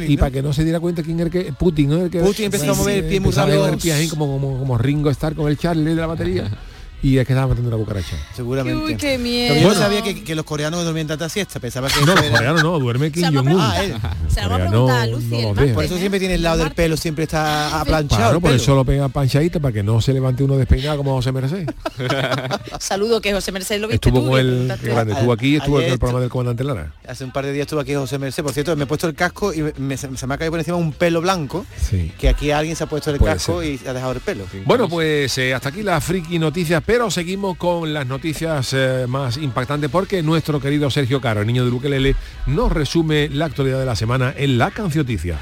[0.07, 2.01] y para que no se diera cuenta quién era que Putin, ¿no?
[2.03, 3.59] El que Putin empezó a mover el pie muy rápido.
[3.59, 6.49] mover el pie ahí como, como, como Ringo Starr con el Charlie de la batería
[7.03, 8.15] y es que estaba matando una cucaracha.
[8.35, 8.83] Seguramente.
[8.83, 9.53] Uy, qué miedo.
[9.55, 9.81] Yo no Bueno.
[9.81, 12.79] sabía que, que los coreanos dormían tanta siesta, pensaba que No, los era- coreanos no,
[12.79, 13.59] duerme Kim Jong-un.
[13.59, 13.93] Ah, él.
[14.29, 15.73] Se la vamos a preguntar a Lucy, no lo.
[15.73, 18.21] Por eso siempre tiene el lado del pelo, siempre está aplanchado.
[18.21, 21.31] Claro, por eso lo pega panchadito para que no se levante uno despeinado como José
[21.31, 21.67] Merced.
[22.79, 25.81] Saludo que José Mercedes lo viste Estuvo tú, con qué grande, estuvo aquí y estuvo
[25.81, 26.91] en el programa del comandante Lara.
[27.07, 28.43] Hace un par de días estuve aquí José Merced.
[28.43, 30.77] Por cierto, me he puesto el casco y me- se me ha caído por encima
[30.77, 31.65] un pelo blanco.
[31.89, 32.11] Sí.
[32.17, 34.45] Que aquí alguien se ha puesto el Puede casco y ha dejado el pelo.
[34.65, 39.37] Bueno, pues eh, hasta aquí las friki noticias, pero seguimos con las noticias eh, más
[39.37, 42.15] impactantes porque nuestro querido Sergio Caro, el niño de Luquelele,
[42.45, 45.39] nos resume la actualidad de la semana en la cancioticia.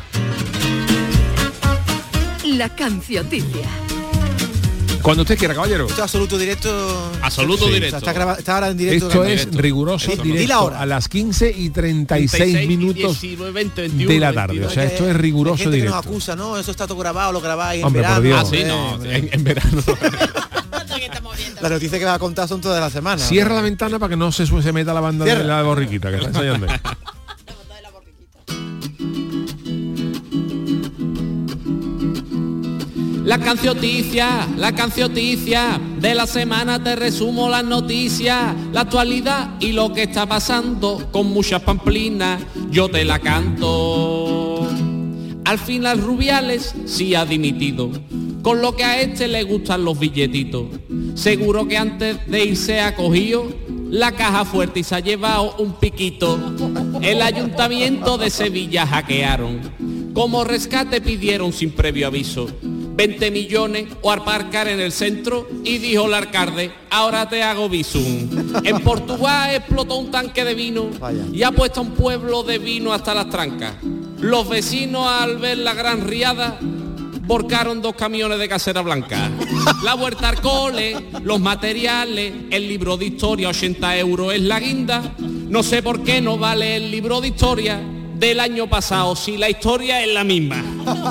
[2.45, 3.67] La cancioticia.
[5.01, 5.87] Cuando usted quiera, caballero.
[5.87, 7.11] Esto es absoluto directo.
[7.21, 7.97] Absoluto Sí, directo.
[7.97, 9.07] o sea, está, graba- está ahora en directo.
[9.09, 9.61] Esto en es directo.
[9.61, 10.79] riguroso la directo hora.
[10.79, 14.65] a las 15 y 36 36 y minutos 19, 20, 21, de la tarde.
[14.65, 17.33] O sea, esto es Hay riguroso gente que nos acusa, no, eso está todo grabado,
[17.33, 18.41] lo grabáis Hombre, en por verano.
[18.43, 18.47] Dios.
[18.47, 19.17] Ah, sí, Eh, no, hombre.
[19.17, 19.83] en, en verano.
[21.61, 23.21] Las noticias que va a contar son todas de la semana.
[23.21, 26.17] Cierra la ventana para que no se, se meta la banda de la borriquita que
[26.17, 26.67] está ensayando.
[33.31, 39.93] La cancioticia, la cancioticia, de la semana te resumo las noticias, la actualidad y lo
[39.93, 42.41] que está pasando con muchas pamplinas,
[42.71, 44.40] yo te la canto.
[45.51, 47.91] Al final Rubiales sí ha dimitido,
[48.41, 50.67] con lo que a este le gustan los billetitos.
[51.13, 53.51] Seguro que antes de irse ha cogido
[53.89, 56.39] la caja fuerte y se ha llevado un piquito.
[57.01, 60.13] El ayuntamiento de Sevilla hackearon.
[60.13, 62.47] Como rescate pidieron sin previo aviso
[62.95, 68.29] 20 millones o aparcar en el centro y dijo el alcalde, ahora te hago visum.
[68.63, 70.87] En Portugal explotó un tanque de vino
[71.33, 73.75] y ha puesto a un pueblo de vino hasta las trancas.
[74.21, 76.59] Los vecinos al ver la gran riada
[77.25, 79.31] volcaron dos camiones de casera blanca.
[79.83, 85.15] La vuelta al cole, los materiales, el libro de historia, 80 euros es la guinda.
[85.17, 87.81] No sé por qué no vale el libro de historia
[88.21, 90.63] del año pasado si la historia es la misma.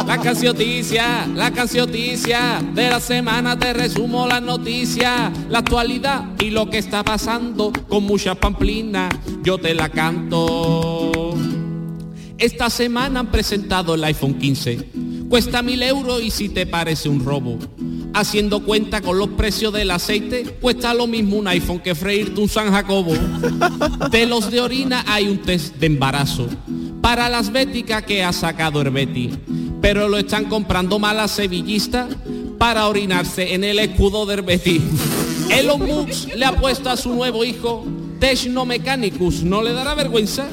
[0.06, 6.70] La cancioticia, la cancioticia, de la semana te resumo las noticias, la actualidad y lo
[6.70, 10.79] que está pasando con muchas pamplinas, yo te la canto.
[12.40, 14.88] Esta semana han presentado el iPhone 15.
[15.28, 17.58] Cuesta mil euros y si te parece un robo.
[18.14, 22.48] Haciendo cuenta con los precios del aceite, cuesta lo mismo un iPhone que freírte un
[22.48, 23.12] San Jacobo.
[24.10, 26.48] De los de orina hay un test de embarazo.
[27.02, 29.30] Para las béticas que ha sacado Herbeti.
[29.82, 32.08] Pero lo están comprando malas sevillistas
[32.56, 34.80] para orinarse en el escudo de Herbeti.
[35.50, 37.84] Elon Musk le ha puesto a su nuevo hijo
[38.18, 39.42] Technomechanicus.
[39.42, 40.46] ¿No le dará vergüenza?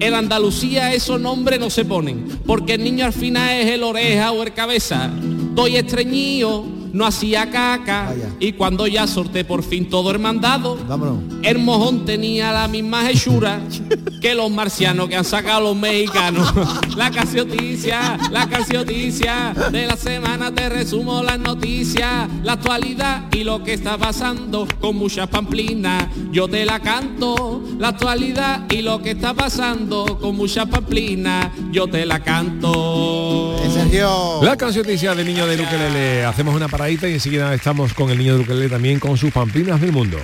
[0.00, 4.32] En Andalucía esos nombres no se ponen, porque el niño al final es el oreja
[4.32, 5.10] o el cabeza.
[5.54, 6.64] Doy estreñido,
[6.94, 11.18] no hacía caca, y cuando ya sorté por fin todo el mandado, Vámonos.
[11.42, 13.60] el mojón tenía la misma hechura
[14.22, 16.52] que los marcianos que han sacado los mexicanos.
[16.96, 23.64] La cancioticia, la cancioticia, de la semana te resumo las noticias, la actualidad y lo
[23.64, 26.06] que está pasando con muchas pamplinas.
[26.30, 31.48] Yo te la canto, la actualidad y lo que está pasando con muchas pamplinas.
[31.72, 33.56] Yo te la canto.
[33.72, 34.40] Sergio.
[34.42, 36.24] La cancioticia del niño de Luquelele.
[36.24, 39.90] Hacemos una paradita y enseguida estamos con el niño de también con sus pamplinas del
[39.90, 40.18] mundo.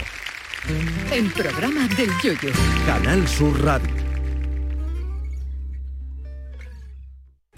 [1.11, 2.51] El programa del yoyo.
[2.85, 4.00] Canal Sur Radio.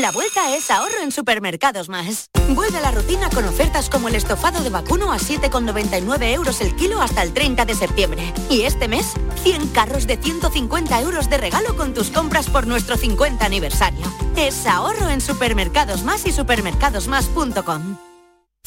[0.00, 2.28] La vuelta es ahorro en Supermercados Más.
[2.50, 6.76] Vuelve a la rutina con ofertas como el estofado de vacuno a 7,99 euros el
[6.76, 8.34] kilo hasta el 30 de septiembre.
[8.50, 12.98] Y este mes, 100 carros de 150 euros de regalo con tus compras por nuestro
[12.98, 14.04] 50 aniversario.
[14.36, 17.96] Es ahorro en Supermercados Más y supermercadosmás.com.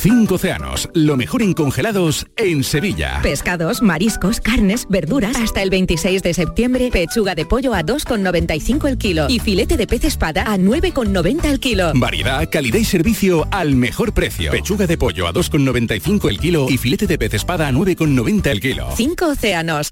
[0.02, 3.20] Cinco océanos, lo mejor en congelados en Sevilla.
[3.22, 5.36] Pescados, mariscos, carnes, verduras.
[5.36, 9.88] Hasta el 26 de septiembre, pechuga de pollo a 2,95 el kilo y filete de
[9.88, 11.92] pez espada a 9,90 el kilo.
[11.96, 14.52] Variedad, calidad y servicio al mejor precio.
[14.52, 18.62] Pechuga de pollo a 2,95 el kilo y filete de pez espada a 9,90 el
[18.62, 18.88] kilo.
[18.96, 19.92] Cinco océanos.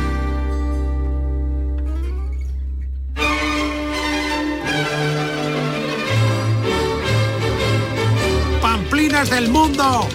[9.21, 10.07] ¡Pamplinas del mundo!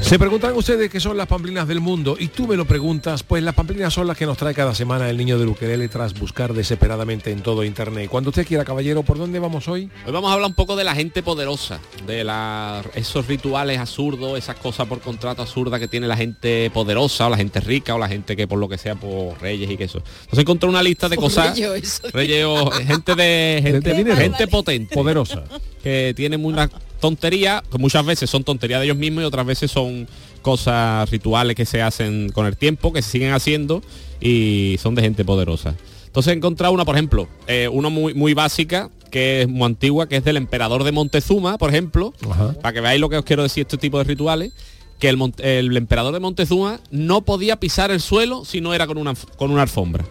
[0.00, 3.42] Se preguntan ustedes qué son las pamplinas del mundo y tú me lo preguntas, pues
[3.42, 6.54] las pamplinas son las que nos trae cada semana el niño de Ukelele tras buscar
[6.54, 8.08] desesperadamente en todo internet.
[8.10, 9.90] Cuando usted quiera, caballero, ¿por dónde vamos hoy?
[10.06, 14.38] Hoy vamos a hablar un poco de la gente poderosa, de la- esos rituales absurdos,
[14.38, 17.98] esas cosas por contrato absurdas que tiene la gente poderosa o la gente rica o
[17.98, 19.98] la gente que por lo que sea por reyes y que eso.
[20.22, 21.50] Entonces encontré una lista de cosas.
[21.58, 22.08] Reyes, eso.
[22.12, 24.16] Reyes o gente de gente, dinero.
[24.16, 25.44] gente potente, poderosa,
[25.82, 26.70] que tiene una
[27.02, 30.08] tontería, que muchas veces son tonterías de ellos mismos y otras veces son
[30.40, 33.82] cosas rituales que se hacen con el tiempo, que se siguen haciendo
[34.20, 35.74] y son de gente poderosa.
[36.06, 40.08] Entonces he encontrado una, por ejemplo, eh, una muy, muy básica, que es muy antigua,
[40.08, 42.14] que es del emperador de Montezuma, por ejemplo,
[42.62, 44.52] para que veáis lo que os quiero decir este tipo de rituales,
[45.00, 48.96] que el, el emperador de Montezuma no podía pisar el suelo si no era con
[48.96, 50.04] una, con una alfombra.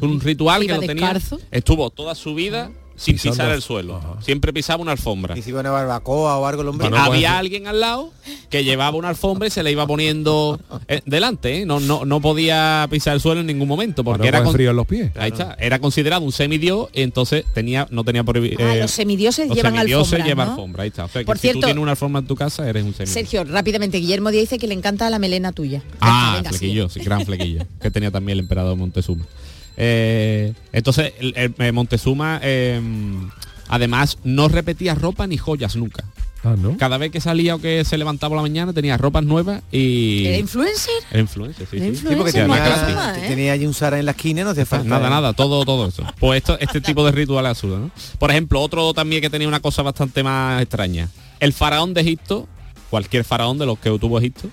[0.00, 1.20] Un ritual que lo tenía,
[1.50, 4.00] estuvo toda su vida sin Pisando- pisar el suelo.
[4.20, 5.38] Siempre pisaba una alfombra.
[5.38, 6.88] Y si iba una barbacoa o algo el hombre.
[6.94, 8.12] Había alguien al lado
[8.50, 11.66] que llevaba una alfombra y se le iba poniendo eh, delante, ¿eh?
[11.66, 14.76] no, no, no podía pisar el suelo en ningún momento porque era con- frío en
[14.76, 15.12] los pies.
[15.16, 18.90] Ahí está, era considerado un semidios y entonces tenía no tenía prohibi- Ah, eh, los
[18.90, 20.52] semidioses los llevan semidioses alfombra, llevan ¿no?
[20.54, 21.04] alfombra, ahí está.
[21.04, 22.92] O sea, que Por si cierto- tú tienes una alfombra en tu casa eres un
[22.94, 23.14] semidios.
[23.14, 25.82] Sergio, rápidamente, Guillermo Díaz dice que le encanta la melena tuya.
[26.00, 29.24] Ah, Venga, flequillo, sí, gran flequillo, que tenía también el emperador Montezuma.
[29.80, 32.80] Eh, entonces, el, el- eh, Montezuma eh,
[33.68, 36.04] además no repetía ropa ni joyas nunca.
[36.44, 40.24] Ah, Cada vez que salía o que se levantaba la mañana tenía ropas nuevas y...
[40.26, 40.94] ¿Era influencer?
[41.10, 41.84] Era influencer, sí, sí.
[41.84, 43.22] influencer, Sí, porque tenía, Montezuma, claro.
[43.22, 43.28] ¿eh?
[43.28, 44.88] Tenía allí un Sara en la esquina, no hacía falta.
[44.88, 46.04] Nada, nada, todo, todo eso.
[46.20, 47.90] Pues esto, este tipo de rituales absurdos, ¿no?
[48.20, 51.08] Por ejemplo, otro también que tenía una cosa bastante más extraña.
[51.40, 52.46] El faraón de Egipto,
[52.88, 54.48] cualquier faraón de los que tuvo Egipto,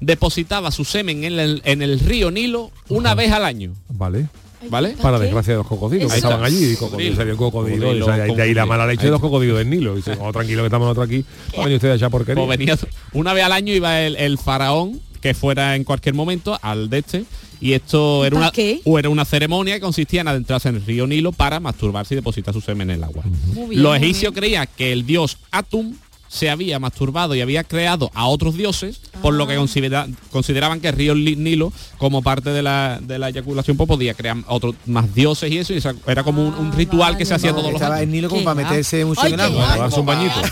[0.00, 3.72] depositaba su semen en el, en el río Nilo una vez al año.
[3.90, 4.28] Vale.
[4.70, 4.90] ¿Vale?
[5.00, 6.10] Para desgracia de los cocodrilos.
[6.10, 9.10] Que estaban allí, y cocodrilos, cocodrilo, y Cocodrilo, sale- de ahí la mala leche de
[9.10, 9.92] los cocodrilos del Nilo.
[9.94, 11.24] Y dice, oh, tranquilo que estamos nosotros aquí,
[11.56, 12.44] vayan ustedes allá porquería.
[12.44, 12.76] Pues venía
[13.12, 16.98] una vez al año iba el, el faraón que fuera en cualquier momento al de
[16.98, 17.24] este
[17.58, 20.84] y esto era ¿Para una o era una ceremonia que consistía en adentrarse en el
[20.84, 23.24] río Nilo para masturbarse y depositar su semen en el agua.
[23.54, 25.94] Muy Los egipcios creían que el dios Atum
[26.28, 30.88] se había masturbado y había creado a otros dioses, por lo que considera- consideraban que
[30.88, 35.14] el río Nilo, como parte de la, de la eyaculación, pues podía crear otros más
[35.14, 37.96] dioses y eso, y era como un, un ritual que se hacía todos los Estaba
[37.96, 38.04] años.
[38.04, 39.66] el Nilo como para meterse mucho en agua.
[39.68, 40.34] Para darse un bañito.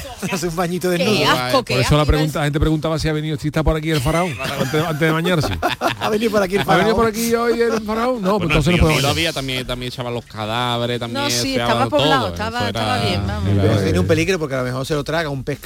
[0.45, 1.31] Un bañito de Qué nudo.
[1.31, 3.77] asco, qué Por eso la, pregunta, la gente preguntaba si ha venido, si está por
[3.77, 5.59] aquí el faraón, antes, antes de bañarse.
[6.01, 7.25] Ha venido por aquí el ¿Ha venido por faraón.
[7.25, 8.23] aquí hoy el faraón?
[8.23, 11.31] No, pues Bueno, entonces no podemos Nilo había también, también echaban los cadáveres, también No,
[11.31, 12.35] sí, estaba todo, poblado, eso
[12.67, 13.83] estaba- bien, vamos.
[13.83, 15.64] Tiene un peligro porque a lo mejor se lo traga un pescado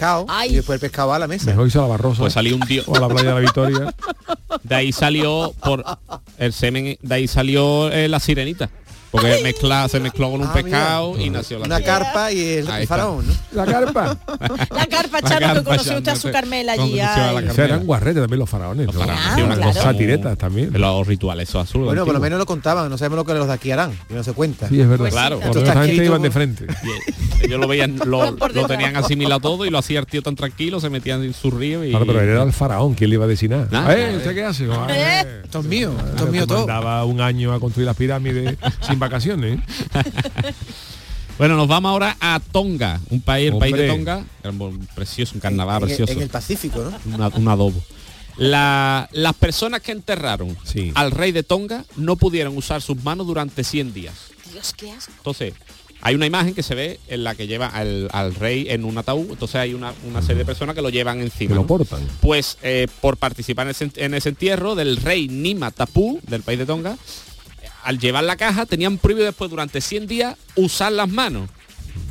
[0.49, 1.46] y después el pescado va a la mesa.
[1.46, 2.20] Mejor hizo la barrosa.
[2.20, 2.86] Pues salió un dios.
[2.88, 3.94] O a la playa de la Victoria.
[4.62, 5.84] De ahí salió por
[6.38, 8.70] el semen, de ahí salió eh, la sirenita.
[9.11, 11.24] Porque mezcla, se mezcló con un Ah, pescado mira.
[11.24, 13.32] y nació la Una carpa y el, Ahí faraón, ¿no?
[13.52, 14.18] La carpa.
[14.70, 16.30] La carpa, La Charo, que conoció usted a su.
[16.30, 16.98] Carmela allí.
[16.98, 18.86] eran guarretes también los faraones.
[18.86, 18.92] ¿no?
[18.92, 19.70] faraones, Ah, sí, una claro.
[19.72, 20.70] cosa Satiretas también.
[20.78, 21.84] Los rituales, eso azul.
[21.84, 24.14] Bueno, por lo menos lo contaban, no sabemos lo que los de aquí harán, y
[24.14, 24.68] no se cuenta.
[24.68, 25.04] Sí, es verdad.
[25.04, 25.40] Pues Claro.
[25.40, 26.66] Por gente iban de frente.
[27.40, 30.34] Y ellos lo veían, lo, lo tenían asimilado todo y lo hacía el tío tan
[30.36, 31.90] tranquilo, se metían en su río y.
[31.90, 33.68] Claro, pero él era el faraón, ¿quién le iba a decir nada?
[33.70, 33.96] Nada.
[33.96, 34.16] ¿Eh?
[34.16, 34.68] ¿Usted qué hace?
[34.78, 35.40] Ah, eh.
[35.44, 36.59] Esto es mío, esto es mío todo.
[36.59, 38.56] Mandaba un año a construir las pirámides
[38.86, 39.61] sin vacaciones.
[41.38, 43.86] Bueno, nos vamos ahora a Tonga, un país, el país de.
[43.86, 46.12] Tonga, un precioso, un carnaval En el- precioso.
[46.12, 47.14] En el Pacífico, ¿no?
[47.14, 47.80] una- un adobo.
[48.38, 50.90] La- las personas que enterraron Sí.
[50.96, 54.14] al rey de Tonga no pudieron usar sus manos durante 100 días.
[54.53, 55.12] Dios, qué asco.
[55.16, 55.55] Entonces,
[56.01, 58.99] hay una imagen que se ve en la que lleva al, al rey en un
[58.99, 59.30] ataúd.
[59.30, 61.51] Entonces hay una, una serie de personas que lo llevan encima.
[61.51, 61.66] Que lo ¿no?
[61.68, 62.01] portan.
[62.20, 66.59] Pues eh, por participar en ese, en ese entierro del rey Nima Tapu, del país
[66.59, 66.96] de Tonga,
[67.89, 71.49] al llevar la caja tenían prohibido después durante 100 días usar las manos.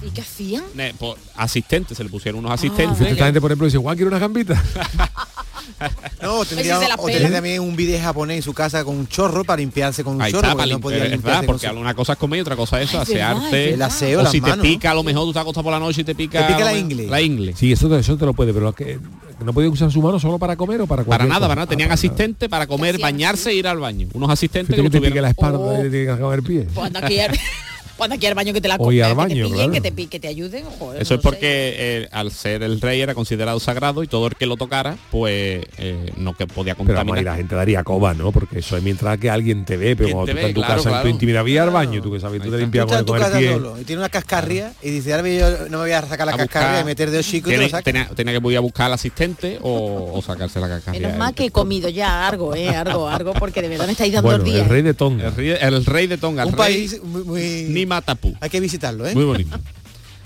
[0.03, 0.63] ¿Y qué hacían?
[0.73, 2.99] Ne- por asistentes, se le pusieron unos Ah, asistentes.
[2.99, 4.59] Esta gente, por ejemplo, dice, Juan, quiere una gambita.
[6.21, 9.59] No, tendría, o tendría también un vídeo japonés en su casa con un chorro para
[9.59, 10.47] limpiarse con un Ahí chorro.
[10.47, 12.55] está, porque para no podía limpiar, es verdad, porque una cosa es comer y otra
[12.55, 13.69] cosa es eso, asearte.
[13.69, 15.71] es El aseo, o las si te pica, a lo mejor tú te acostas por
[15.71, 16.45] la noche y te pica.
[16.47, 17.07] Te pica la ingle.
[17.07, 17.53] La ingle.
[17.55, 18.99] Sí, eso, eso te lo puede, pero lo que
[19.43, 21.47] no podía usar su mano solo para comer o para Para nada, cosa?
[21.47, 21.67] para nada.
[21.67, 22.07] Tenían Ah, para nada.
[22.09, 24.07] asistentes para comer, bañarse e ir al baño.
[24.13, 25.61] Unos asistentes Fíjate que que te pique la tuvieron.
[25.61, 26.67] espalda y te tiene que acabar el pie.
[26.73, 26.91] Pues
[27.97, 29.71] cuando aquí al baño que te la comen, que te baño, pillen, claro.
[29.71, 30.65] que te, que te ayuden.
[30.79, 34.27] joder, Eso no es porque eh, al ser el rey era considerado sagrado y todo
[34.27, 37.21] el que lo tocara, pues eh, no que podía Pero contaminar.
[37.21, 38.31] y la gente daría coba, ¿no?
[38.31, 40.53] Porque eso es mientras que alguien te ve, pero ¿Quién cuando te tú estás en
[40.55, 42.85] tu Claro, casa, en tu intimidad, voy al baño, tú que sabes, tú te limpias
[42.85, 43.53] con, con el pie.
[43.53, 46.33] solo y tiene una cascarria y dice, ahora yo no me voy a sacar la
[46.33, 48.87] A cascarria buscar- y meter dedos chicos y lo tenía, tenía que voy a buscar
[48.87, 51.07] al asistente o, o sacarse la cascarilla.
[51.07, 54.13] Menos mal que he comido ya algo, eh, algo, algo, porque de verdad me estáis
[54.13, 54.61] dando Bueno, días.
[54.63, 55.27] el rey de Tonga.
[55.27, 57.65] El rey, el rey de Tonga, el Un rey país muy,
[58.01, 58.35] Tapu.
[58.41, 59.13] Hay que visitarlo, ¿eh?
[59.15, 59.57] Muy bonito.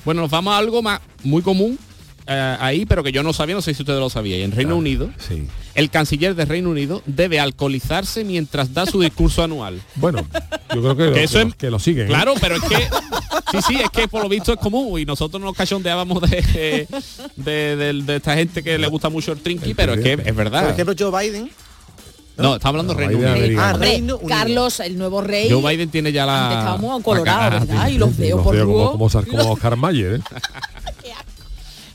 [0.05, 1.77] Bueno, nos vamos a algo más muy común
[2.27, 4.41] eh, ahí, pero que yo no sabía, no sé si ustedes lo sabían.
[4.41, 5.47] En Reino Unido, Sí.
[5.75, 9.81] el canciller de Reino Unido debe alcoholizarse mientras da su discurso anual.
[9.95, 10.25] Bueno,
[10.73, 12.05] yo creo que, lo, eso que es- que lo siguen.
[12.05, 12.09] ¿eh?
[12.09, 12.75] Claro, pero es que
[13.51, 16.87] sí, sí, es que por lo visto es común y nosotros nos cachondeábamos de,
[17.37, 20.19] de, de- de esta gente que le gusta mucho el trinky, pero es que es
[20.21, 20.69] Por verdad.
[20.69, 21.49] ejemplo, Joe Biden.
[22.41, 23.61] No, está hablando No, Reino Unido.
[23.61, 24.19] Ah, Unido.
[24.27, 25.49] Carlos, el nuevo rey.
[25.49, 26.43] Joe Biden tiene ya la.
[26.45, 27.87] Antes estábamos colorados, ¿verdad?
[27.89, 30.21] Y los veo por como, como, como Oscar Mayer, ¿eh?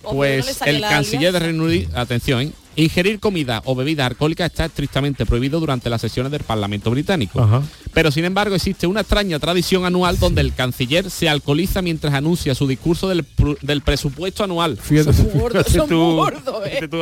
[0.03, 1.39] Pues el canciller de.
[1.41, 2.53] Reino Unido, atención, ¿eh?
[2.77, 7.41] ingerir comida o bebida alcohólica está estrictamente prohibido durante las sesiones del Parlamento británico.
[7.43, 7.63] Ajá.
[7.93, 12.55] Pero sin embargo existe una extraña tradición anual donde el canciller se alcoholiza mientras anuncia
[12.55, 13.25] su discurso del,
[13.63, 14.77] del presupuesto anual.
[14.77, 15.11] Fíjate.
[15.35, 16.69] Gordos, tú- gordos, eh.
[16.69, 16.99] fíjate tú,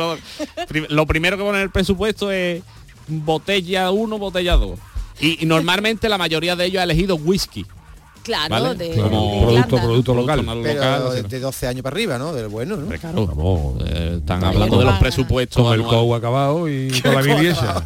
[0.67, 2.63] prim- Lo primero que pone en el presupuesto es
[3.07, 4.79] botella 1, botella 2.
[5.21, 7.65] Y, y normalmente la mayoría de ellos ha elegido whisky.
[8.23, 8.73] Claro, ¿vale?
[8.73, 10.41] de, Claro, de producto, producto local.
[10.43, 11.27] más Pero local, de, así.
[11.29, 12.33] de 12 años para arriba, ¿no?
[12.33, 12.87] Del bueno, ¿no?
[12.97, 13.27] Claro.
[13.27, 13.83] Vamos.
[13.85, 15.83] Eh, están hablando no de los presupuestos Con el.
[15.85, 17.85] COU acabado y con la mil y esa.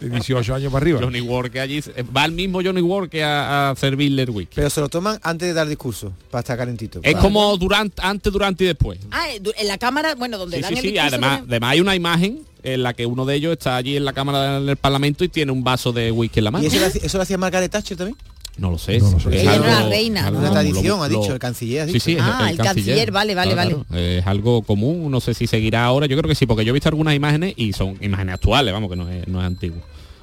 [0.00, 1.00] De 18 años para arriba.
[1.02, 4.52] Johnny Walker allí eh, va el mismo Johnny Walker a, a servirle el whisky.
[4.54, 7.00] Pero se lo toman antes de dar discurso, para estar calentito.
[7.02, 9.00] es como durante, antes, durante y después.
[9.10, 10.90] Ah, eh, en la cámara, bueno, donde Sí, dan sí, el sí.
[10.92, 11.50] discurso Además, también.
[11.50, 14.60] además hay una imagen en la que uno de ellos está allí en la cámara
[14.60, 16.64] del Parlamento y tiene un vaso de whisky en la mano.
[16.64, 18.16] ¿Y eso lo, hacía, eso lo hacía Margaret Thatcher también?
[18.56, 18.98] No lo sé.
[18.98, 19.28] No lo sé.
[19.36, 20.28] es Ella algo- reina.
[20.30, 22.00] Una tradición, lo- ha dicho, el canciller ha dicho.
[22.00, 26.06] sí, Ah, el canciller, vale, vale, Claro, Es algo común, no sé si seguirá ahora,
[26.06, 28.90] yo creo que sí, porque yo he visto algunas imágenes y son imágenes actuales, vamos,
[28.90, 29.78] que no es, no es antiguo.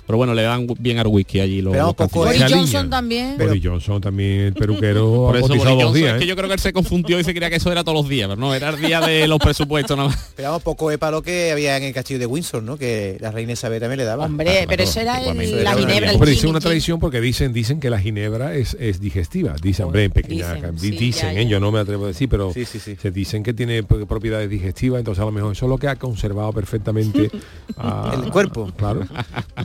[0.08, 2.12] Pero bueno, le dan bien al whisky allí los, Pero los.
[2.12, 3.38] Boris Johnson también.
[3.40, 6.14] Boris Johnson también, el peruquero, Por eso Boris Johnson, días.
[6.14, 6.28] es que ¿eh?
[6.28, 8.28] yo creo que él se confundió y se creía que eso era todos los días,
[8.30, 10.34] pero no, era el día de los presupuestos nada más.
[10.36, 12.78] Pero vamos, poco es para lo que había en el castillo de Windsor, ¿no?
[12.78, 14.26] Que la reina Isabel también le daba.
[14.26, 17.54] Hombre, Claro, pero claro, eso era el- la ginebra, dice gin, una tradición porque dicen
[17.54, 19.56] dicen que la ginebra es, es digestiva.
[19.62, 21.48] Dicen, hombre, en pequeña Dicen, di- sí, dicen, ya, ¿eh?
[21.48, 22.96] yo no me atrevo a decir, pero Sí, sí, sí.
[23.02, 25.96] se dicen que tiene propiedades digestivas, entonces a lo mejor eso es lo que ha
[25.96, 27.32] conservado perfectamente
[27.78, 28.72] a- El cuerpo.
[28.78, 29.08] Claro.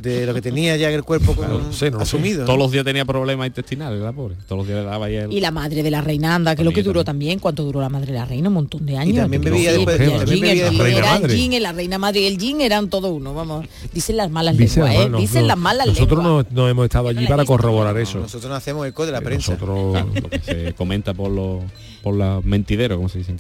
[0.01, 1.61] De lo que tenía ya el cuerpo como
[2.01, 2.45] asumido.
[2.45, 4.37] Todos los días tenía problemas intestinales, la pobre.
[4.47, 5.33] Todos los días le daba ahí el...
[5.33, 7.81] Y la madre de la reina anda, que es lo que duró también, ¿cuánto duró
[7.81, 8.49] la madre de la reina?
[8.49, 9.07] Un montón de años.
[9.07, 9.99] sí, bebía también bebía el después.
[9.99, 13.67] gin, La la reina madre y el gin eran todo uno, vamos.
[13.93, 15.11] Dicen las malas Dice, lenguas, ¿eh?
[15.19, 16.47] Dicen no- las malas nosotros lenguas.
[16.51, 18.19] no, no hemos estado allí para corroborar eso.
[18.21, 19.53] Nosotros no hacemos eco de la prensa.
[19.55, 21.63] Nosotros lo que se comenta por los
[22.03, 23.37] por los mentideros, como se dicen.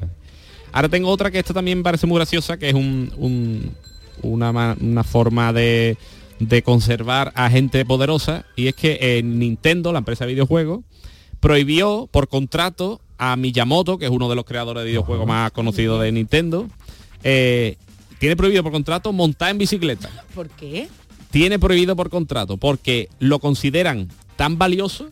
[0.72, 3.72] Ahora tengo otra que esta también parece muy graciosa, que es un, un-
[4.22, 5.96] una, una forma de,
[6.40, 10.80] de conservar a gente poderosa, y es que eh, Nintendo, la empresa de videojuegos,
[11.38, 16.02] prohibió por contrato a Miyamoto, que es uno de los creadores de videojuegos más conocidos
[16.02, 16.66] de Nintendo,
[17.22, 17.76] eh,
[18.18, 20.10] tiene prohibido por contrato montar en bicicleta.
[20.34, 20.88] ¿Por qué?
[21.30, 25.10] tiene prohibido por contrato porque lo consideran tan valioso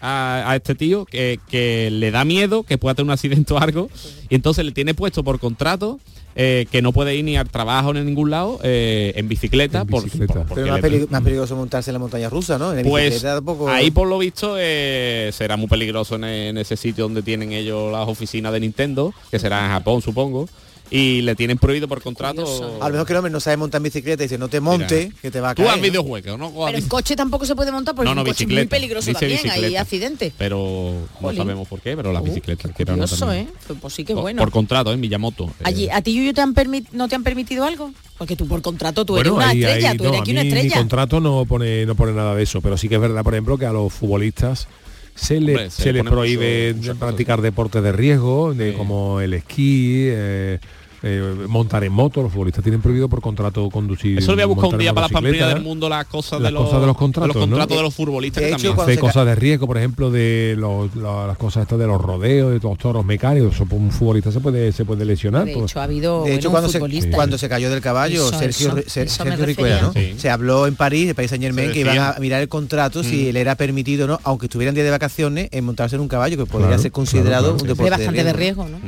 [0.00, 3.58] a, a este tío que, que le da miedo que pueda tener un accidente o
[3.58, 3.90] algo
[4.28, 6.00] y entonces le tiene puesto por contrato
[6.40, 9.84] eh, que no puede ir ni al trabajo ni a ningún lado eh, en bicicleta,
[9.84, 12.70] por- por- porque Pero más, peligroso montarse en la montaña rusa, ¿no?
[12.70, 13.68] En la pues bicicleta tampoco...
[13.68, 17.90] ahí por lo visto eh, será muy peligroso en, en ese sitio donde tienen ellos
[17.90, 20.48] las oficinas de Nintendo, que será en Japón supongo,
[20.90, 22.78] y le tienen prohibido por contrato.
[22.80, 24.60] A lo mejor que el hombre no sabe montar en bicicleta y dice, no te
[24.60, 25.70] monte, que te va a Tú caer.
[25.72, 25.82] haz ¿no?
[25.82, 26.52] videojuegos, ¿no?
[26.66, 28.70] Pero en coche tampoco se puede montar porque No, es no, un coche muy bicicleta.
[28.70, 30.32] peligroso Dice también, hay accidentes.
[30.38, 30.56] Pero
[31.20, 31.38] no Jolín.
[31.42, 33.48] sabemos por qué, pero las bicicletas que eran Curioso, también.
[33.48, 33.52] ¿eh?
[33.66, 34.40] Pues, pues sí que Por- bueno.
[34.42, 35.44] Por contrato, en Miyamoto.
[35.44, 36.54] eh, Allí, ¿A ti Yuyu, te han
[36.92, 37.92] no te han permitido algo?
[38.16, 40.42] Porque tú por contrato, tú eres Bueno, una ahí- estrella, ahí tú eres aquí una
[40.42, 40.76] mí Mi estrella.
[40.78, 43.58] contrato no pone, no pone nada de eso, pero sí que es verdad, por ejemplo,
[43.58, 44.66] que a los futbolistas
[45.18, 49.20] se, le, Hombre, se se le les prohíbe mucho- practicar deportes de riesgo, de, como
[49.20, 50.58] el esquí, eh,
[51.02, 52.22] eh, montar en moto.
[52.22, 54.18] Los futbolistas tienen prohibido por contrato conducir.
[54.18, 55.44] Eso lo voy a buscar un día para las motocicleta.
[55.44, 57.56] pamplinas del mundo, las cosas Las de los, cosas de los contratos, de los, ¿no?
[57.56, 58.44] contratos de los futbolistas.
[58.52, 62.52] Hace cosas de riesgo, por ejemplo, de los- la- las cosas estas de los rodeos,
[62.52, 63.54] de los toros mecánicos.
[63.54, 65.44] Eso, un futbolista se puede se puede lesionar.
[65.44, 65.70] De pues.
[65.70, 67.10] hecho, ha habido De hecho, bueno, cuando se, futbolista.
[67.16, 69.24] cuando se cayó del caballo, Eso, Sergio, eso, Sergio
[69.82, 69.92] ¿no?
[70.18, 73.24] Se habló en París, de Paris Saint Germain, que iban a mirar el contrato si
[73.24, 73.28] Mm.
[73.28, 74.18] él era permitido, ¿no?
[74.24, 77.28] Aunque estuvieran día de vacaciones, en montarse en un caballo, que podría Claro, ser considerado
[77.28, 78.78] claro, claro, un deporte bastante de riesgo, ¿no?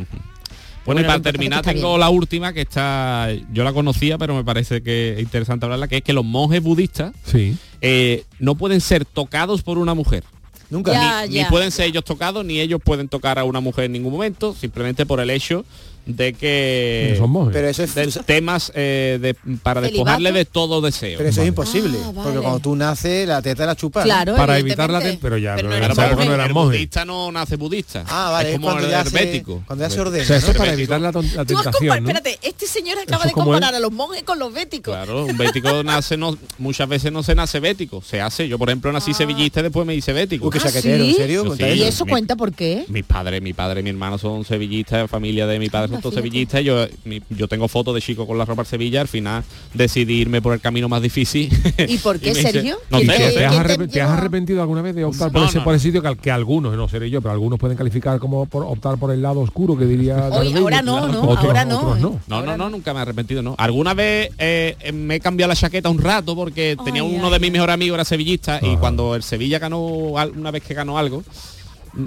[0.86, 2.00] Bueno, y para terminar tengo bien.
[2.00, 5.98] la última que está, yo la conocía, pero me parece que es interesante hablarla, que
[5.98, 7.56] es que los monjes budistas Sí.
[7.80, 10.24] eh, no pueden ser tocados por una mujer.
[10.70, 10.92] Nunca.
[10.92, 11.42] Ya, ni, ya.
[11.44, 14.54] ni pueden ser ellos tocados, ni ellos pueden tocar a una mujer en ningún momento,
[14.54, 15.64] simplemente por el hecho
[16.06, 17.52] de que Son monjes.
[17.54, 21.18] Pero eso es- de temas eh, de- para despojarle de todo deseo.
[21.18, 22.40] Pero eso es imposible, Ah, porque vale.
[22.40, 24.00] cuando tú naces, la teta la chupa.
[24.00, 24.04] ¿no?
[24.04, 26.24] Claro, para evitar la ten- pero ya Pero no, no época monje.
[26.26, 26.78] no eran el monjes.
[26.78, 28.04] budista no nace budista.
[28.08, 29.62] Ah, vale, es como cuando el ya se- herbético.
[29.66, 30.58] cuando ya se ordena, O sea, eso es ¿no?
[30.58, 31.94] para evitar la, la tentación, ¿no?
[32.10, 33.76] Espérate, este señor acaba de comparar es.
[33.76, 34.94] a los monjes con los béticos.
[34.94, 38.48] Claro, un bético nace no, muchas veces no se nace bético, se hace.
[38.48, 40.50] Yo por ejemplo nací sevillista y después me hice bético.
[40.52, 40.58] Ah.
[40.64, 41.54] ¿en serio?
[41.74, 42.84] ¿Y eso cuenta por qué?
[42.88, 46.14] Mi padre, mi padre mi hermano son sevillistas, familia de mi padre fíjate.
[46.16, 46.62] sevillistas.
[46.64, 46.86] Yo,
[47.30, 50.54] yo tengo fotos de chico con la ropa al Sevilla, al final decidí irme por
[50.54, 51.50] el camino más difícil.
[51.88, 52.78] ¿Y por qué, hice- Sergio?
[52.90, 53.30] No ¿Quién sé, te- no
[53.86, 54.00] ¿Te, sé.
[54.02, 55.64] has arrepentido alguna vez de optar por, No, ese, no.
[55.64, 58.64] por ese sitio que, que algunos, no seré yo, pero algunos pueden calificar como por
[58.64, 61.22] optar por el lado oscuro que diría Hoy, ahora no, ¿no?
[61.22, 61.78] Otros- ahora no.
[61.78, 62.00] otros ¿eh?
[62.00, 62.20] no.
[62.28, 63.54] No, no, no, nunca me he arrepentido, ¿no?
[63.58, 67.38] Alguna vez eh, me he cambiado la chaqueta un rato porque tenía uno ay, de
[67.40, 71.22] mis mejores amigos era sevillista y cuando el Sevilla ganó, una vez que ganó algo,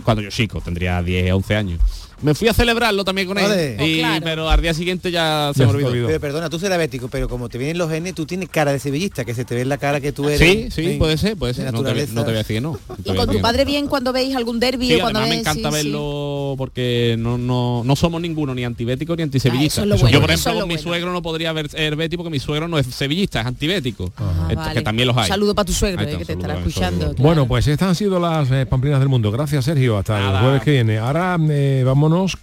[0.04, 1.80] cuando yo chico, tendría 10, 11 años,
[2.24, 3.78] me fui a celebrarlo también con él.
[3.80, 4.24] Y- Oh, claro.
[4.24, 6.08] Pero al día siguiente ya se Ya me olvidó.
[6.08, 8.80] Pero perdona, tú serás bético, pero como te vienen los genes, tú tienes cara de
[8.80, 10.40] sevillista, que se te ve en la cara que tú eres.
[10.40, 11.74] Sí, sí, puede ser, puede de ser.
[11.74, 12.80] No te, no te voy a decir que no.
[13.06, 15.42] No ¿Y con tu padre bien cuando veis algún derbi Sí, o cuando además me
[15.42, 15.84] encanta sí, sí.
[15.84, 19.24] verlo porque no, no, no somos ninguno, ni antibético ni.
[19.24, 20.82] Ah, es bueno, Yo, por ejemplo, con mi bueno.
[20.82, 24.12] suegro no podría ver ser bético porque mi suegro no es sevillista, es antibético.
[24.18, 24.74] Ah, Esto, vale.
[24.74, 25.24] Que también los hay.
[25.24, 27.14] Un saludo para tu suegro, eh, que te estará escuchando.
[27.18, 29.32] Bueno, pues estas han sido las eh, pamplinas del mundo.
[29.32, 29.98] Gracias, Sergio.
[29.98, 30.98] Hasta el jueves que viene.
[30.98, 31.84] Ahora eh,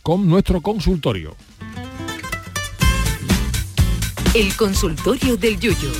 [0.03, 1.37] con nuestro consultorio.
[4.35, 5.91] El consultorio del Yuyo.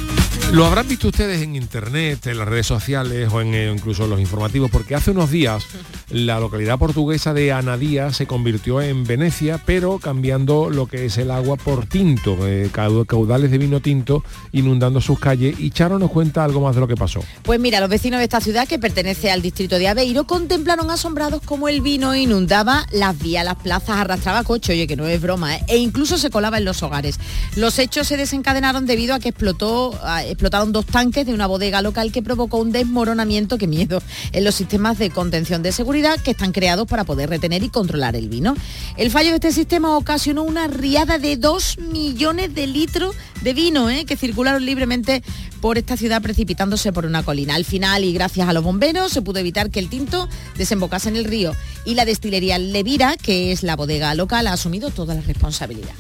[0.53, 4.11] Lo habrán visto ustedes en internet, en las redes sociales o en, eh, incluso en
[4.11, 5.65] los informativos, porque hace unos días
[6.11, 11.31] la localidad portuguesa de Anadía se convirtió en Venecia, pero cambiando lo que es el
[11.31, 15.55] agua por tinto, eh, cau- caudales de vino tinto inundando sus calles.
[15.61, 17.21] Y Charo nos cuenta algo más de lo que pasó.
[17.45, 21.43] Pues mira, los vecinos de esta ciudad, que pertenece al distrito de Aveiro, contemplaron asombrados
[21.45, 25.55] como el vino inundaba las vías, las plazas, arrastraba coche, oye, que no es broma,
[25.57, 25.65] ¿eh?
[25.69, 27.21] e incluso se colaba en los hogares.
[27.55, 31.83] Los hechos se desencadenaron debido a que explotó, a- explotaron dos tanques de una bodega
[31.83, 36.31] local que provocó un desmoronamiento, que miedo, en los sistemas de contención de seguridad que
[36.31, 38.57] están creados para poder retener y controlar el vino.
[38.97, 43.91] El fallo de este sistema ocasionó una riada de 2 millones de litros de vino,
[43.91, 44.07] ¿eh?
[44.07, 45.23] que circularon libremente
[45.61, 47.55] por esta ciudad precipitándose por una colina.
[47.55, 51.17] Al final, y gracias a los bomberos, se pudo evitar que el tinto desembocase en
[51.17, 51.55] el río.
[51.85, 55.95] y la destilería Levira, que es la bodega local, ha asumido toda la responsabilidad.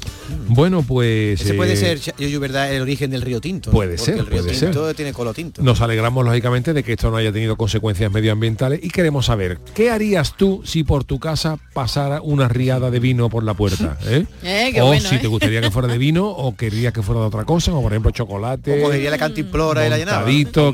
[0.47, 1.41] Bueno, pues...
[1.41, 3.71] Ese puede eh, ser, yo, ¿verdad?, el origen del río Tinto.
[3.71, 4.95] Puede ser, el río puede Tinto ser.
[4.97, 5.63] tiene colo tinto.
[5.63, 9.91] Nos alegramos lógicamente de que esto no haya tenido consecuencias medioambientales y queremos saber, ¿qué
[9.91, 13.99] harías tú si por tu casa pasara una riada de vino por la puerta?
[14.07, 14.27] ¿eh?
[14.43, 15.19] Eh, qué o bueno, si ¿eh?
[15.19, 17.93] te gustaría que fuera de vino o querías que fuera de otra cosa, como por
[17.93, 18.81] ejemplo chocolate.
[18.81, 20.27] O cogería la cantimplora y la llenaba.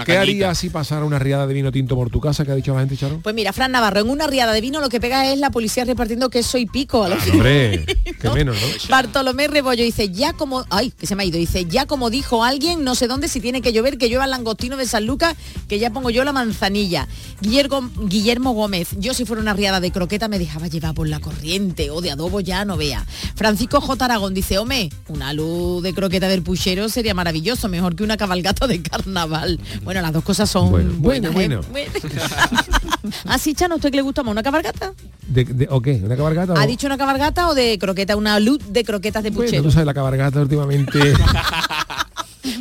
[0.04, 2.44] ¿Qué harías si pasara una riada de vino tinto por tu casa?
[2.44, 3.20] ¿Qué ha dicho la gente, Charo?
[3.22, 5.84] Pues mira, Fran Navarro, en una riada de vino lo que pega es la policía
[5.84, 7.84] repartiendo queso y pico a los Hombre,
[8.20, 8.66] qué menos, ¿no?
[8.88, 12.44] Bartolomé Rebollo dice, ya como, ay, que se me ha ido, dice, ya como dijo
[12.44, 15.34] alguien, no sé dónde, si tiene que llover, que llueva el langostino de San Lucas,
[15.68, 17.06] que ya pongo yo la manzanilla.
[17.42, 21.20] Guillermo, Guillermo Gómez, yo si fuera una riada de croqueta me dejaba llevar por la
[21.20, 23.04] corriente, o de adobo ya no vea.
[23.34, 24.04] Francisco J.
[24.06, 28.66] Aragón dice, hombre, una luz de croqueta del puchero sería maravilloso, mejor que una cabalgata
[28.66, 29.60] de carnaval.
[29.84, 31.66] Bueno, las dos cosas son Bueno, buenas, bueno, ¿eh?
[31.70, 31.92] bueno.
[33.26, 34.32] Así, Chano, ¿a usted qué le gusta más?
[34.32, 34.94] ¿Una cabalgata?
[35.28, 36.00] ¿De, de- ¿O qué?
[36.02, 36.54] ¿Una cabalgata?
[36.54, 38.16] o- ¿Ha dicho una cabalgata o de croqueta?
[38.16, 39.62] Una luz de croquetas de Bueno, puchero.
[39.62, 40.98] tú sabes, la cabalgata últimamente...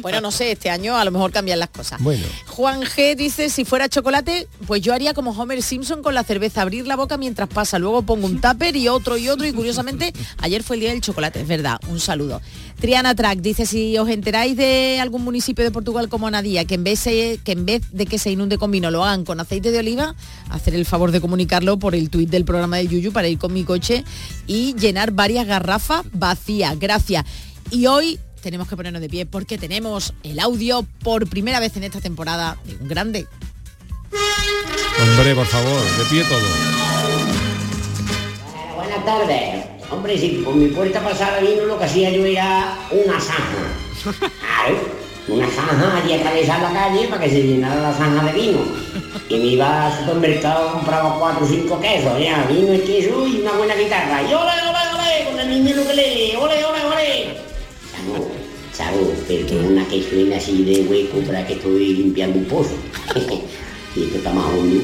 [0.01, 2.01] Bueno, no sé, este año a lo mejor cambian las cosas.
[2.01, 2.25] bueno.
[2.47, 6.61] Juan G dice, si fuera chocolate, pues yo haría como Homer Simpson con la cerveza,
[6.61, 10.13] abrir la boca mientras pasa, luego pongo un tupper y otro y otro y curiosamente
[10.39, 12.41] ayer fue el día del chocolate, es verdad, un saludo.
[12.79, 16.83] Triana Track dice, si os enteráis de algún municipio de Portugal como Nadía, que en
[16.83, 19.71] vez, se- que en vez de que se inunde con vino lo hagan con aceite
[19.71, 20.13] de oliva,
[20.49, 23.53] hacer el favor de comunicarlo por el tuit del programa de Yuyu para ir con
[23.53, 24.03] mi coche
[24.45, 26.77] y llenar varias garrafas vacías.
[26.79, 27.25] Gracias.
[27.71, 31.83] Y hoy tenemos que ponernos de pie porque tenemos el audio por primera vez en
[31.83, 33.25] esta temporada de un grande.
[35.01, 36.47] Hombre, por favor, de pie todo.
[38.75, 39.65] Buenas tardes.
[39.89, 44.15] Hombre, si por mi puerta pasara vino, lo que hacía yo era una zanja.
[45.27, 48.59] Una zanja allí atravesar la calle para que se llenara la zanja de vino.
[49.27, 53.41] Y me iba al supermercado, compraba cuatro o cinco quesos, ya, vino y queso y
[53.41, 54.21] una buena guitarra.
[54.21, 57.54] Y ole, ole, ole, con el niño que le, ole, ole, ole.
[58.75, 62.75] Chavo, chavo, perdona que suene así de hueco para que estoy limpiando un pozo.
[63.95, 64.81] y esto está más hondo.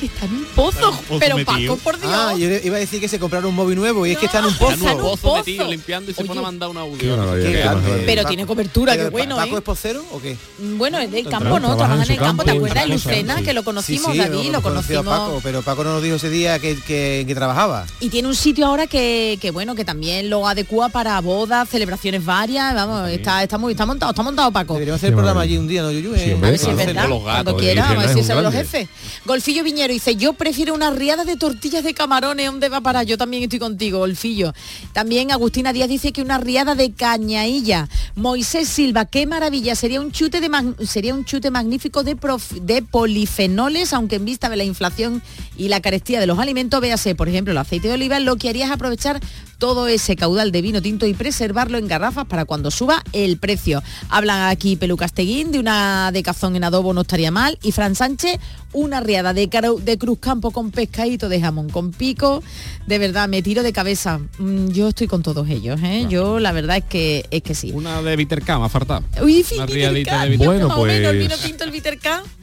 [0.00, 2.10] Que está en un pozo, pero Paco, por Dios.
[2.10, 4.38] Ah, yo iba a decir que se compraron un móvil nuevo y es que está
[4.38, 4.72] en un pozo.
[4.72, 5.36] Está en un pozo.
[5.36, 6.96] metido limpiando y se pone a mandar un audio.
[6.98, 8.02] Qué qué.
[8.06, 9.58] Pero tiene cobertura, Pero, qué bueno, ¿Paco ¿eh?
[9.58, 10.38] es pocero o qué?
[10.58, 11.76] Bueno, es del campo, ¿no?
[11.76, 12.88] Trabaja en en el campo, ¿te acuerdas?
[12.88, 15.04] muchas Lucena, que lo conocimos, sí, David, lo conocimos.
[15.04, 17.84] Paco, pero Paco no nos dijo ese día que, que, que trabajaba.
[18.00, 22.24] Y tiene un sitio ahora que, que, bueno, que también lo adecua para bodas, celebraciones
[22.24, 24.74] varias, vamos, está, está muy, está montado, está montado Paco.
[24.74, 26.14] Deberíamos hacer el programa allí un día, ¿no, Yuyu?
[26.14, 28.88] Eh, A ver si es verdad, cuando quiera, a ver si es los jefes.
[29.26, 33.02] Golfillo Viñero dice, yo prefiero una riada de tortillas de camarones, ¿dónde va para?
[33.02, 34.52] Yo también estoy contigo, Golfillo.
[34.92, 37.88] También Agustina Díaz dice que una riada de cañailla.
[38.14, 40.50] Moisés Silva, qué maravilla, sería un chute de
[40.86, 42.16] sería un chute magnífico de,
[42.62, 45.22] de polifenoles, aunque en vista de la inflación
[45.56, 48.48] y la carestía de los alimentos, véase, por ejemplo, el aceite de oliva, lo que
[48.48, 49.20] haría es aprovechar
[49.60, 53.80] todo ese caudal de vino tinto y preservarlo en garrafas para cuando suba el precio.
[54.08, 57.94] Hablan aquí Pelu Casteguín de una de cazón en adobo no estaría mal y Fran
[57.94, 58.40] Sánchez
[58.72, 59.48] una riada de,
[59.82, 62.40] de cruzcampo con pescadito de jamón con pico.
[62.86, 64.20] De verdad, me tiro de cabeza.
[64.38, 66.06] Mm, Yo estoy con todos ellos, ¿eh?
[66.08, 67.72] Yo la verdad es que es que sí.
[67.72, 69.02] Una de Vitercam, ha faltado.
[69.22, 70.36] Uy, Una riadita de.
[70.36, 71.70] Bueno, menos, el pues- vino tinto, el.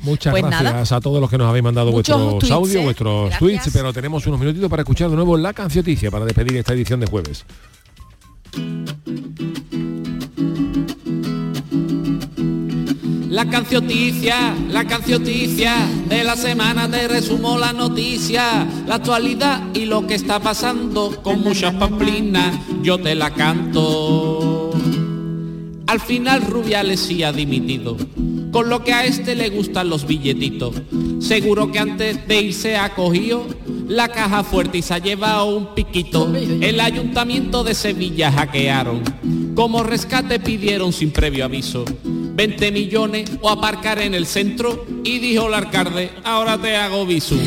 [0.01, 0.97] Muchas Pues gracias nada.
[0.97, 2.83] a todos los que nos habéis mandado Muchos vuestros tweets, audios, ¿eh?
[2.83, 3.39] vuestros Gracias.
[3.39, 6.99] tweets, pero tenemos unos minutitos para escuchar de nuevo la cancioticia para despedir esta edición
[6.99, 7.45] de jueves.
[13.29, 15.75] La cancioticia, la cancioticia
[16.09, 21.41] de la semana te resumo la noticia, la actualidad y lo que está pasando con
[21.41, 24.71] muchas pamplinas, yo te la canto.
[25.85, 27.95] Al final Rubiales sí ha dimitido,
[28.51, 30.75] con lo que a este le gustan los billetitos.
[31.19, 33.45] Seguro que antes de irse ha cogido
[33.87, 36.31] la caja fuerte y se ha llevado un piquito.
[36.35, 39.01] El ayuntamiento de Sevilla hackearon,
[39.55, 41.85] como rescate pidieron sin previo aviso.
[42.03, 47.39] 20 millones o aparcar en el centro y dijo el alcalde, ahora te hago visum.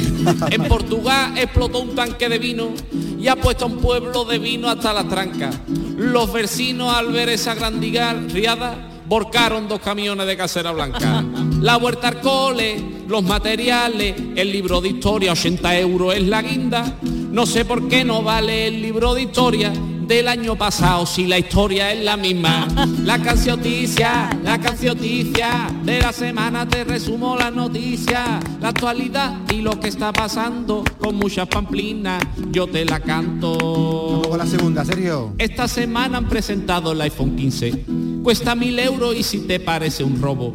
[0.51, 2.71] En Portugal explotó un tanque de vino
[3.17, 5.51] y ha puesto un pueblo de vino hasta la tranca.
[5.97, 11.25] Los vecinos al ver esa grandigal riada volcaron dos camiones de casera blanca.
[11.61, 16.97] La vuelta al cole, los materiales, el libro de historia, 80 euros es la guinda.
[17.03, 19.73] No sé por qué no vale el libro de historia
[20.07, 22.69] del año pasado si la historia es la misma.
[23.03, 29.81] La cancioticia, la cancioticia de la semana te resumo la noticia, la actualidad y lo
[29.81, 33.59] que está pasando con muchas pamplinas, yo te la canto.
[33.59, 35.35] Vamos con la segunda, Sergio.
[35.37, 40.21] Esta semana han presentado el iPhone 15 cuesta mil euros y si te parece un
[40.21, 40.53] robo.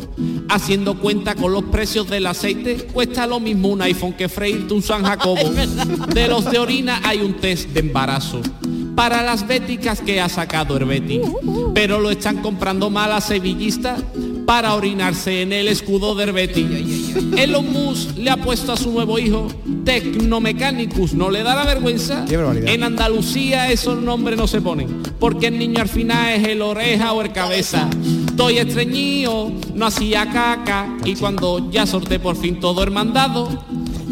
[0.49, 4.81] Haciendo cuenta con los precios del aceite, cuesta lo mismo un iPhone que freírte un
[4.81, 5.35] San Jacobo.
[6.13, 8.41] De los de orina hay un test de embarazo
[8.95, 11.21] para las béticas que ha sacado Herbeti.
[11.73, 14.01] Pero lo están comprando mal a sevillistas
[14.45, 17.13] para orinarse en el escudo de Herbeti.
[17.37, 19.47] Elon Musk le ha puesto a su nuevo hijo
[19.83, 21.13] Tecnomechanicus.
[21.13, 22.25] ¿No le da la vergüenza?
[22.27, 27.13] En Andalucía esos nombres no se ponen, porque el niño al final es el oreja
[27.13, 27.89] o el cabeza.
[28.27, 33.49] Estoy estreñido, no hacía caca, y cuando ya sorté por fin todo el mandado,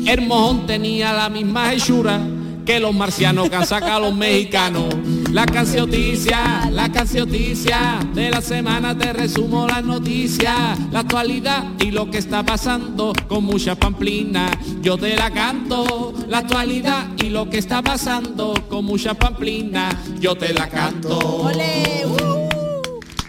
[0.05, 2.21] el mojón tenía la misma hechura
[2.65, 4.85] que los marcianos que han sacado los mexicanos.
[5.33, 12.11] La cancioticia, la cancioticia, de la semana te resumo las noticias, la actualidad y lo
[12.11, 14.51] que está pasando con mucha pamplina.
[14.83, 19.89] Yo te la canto, la actualidad y lo que está pasando con mucha pamplina.
[20.19, 21.49] Yo te la canto.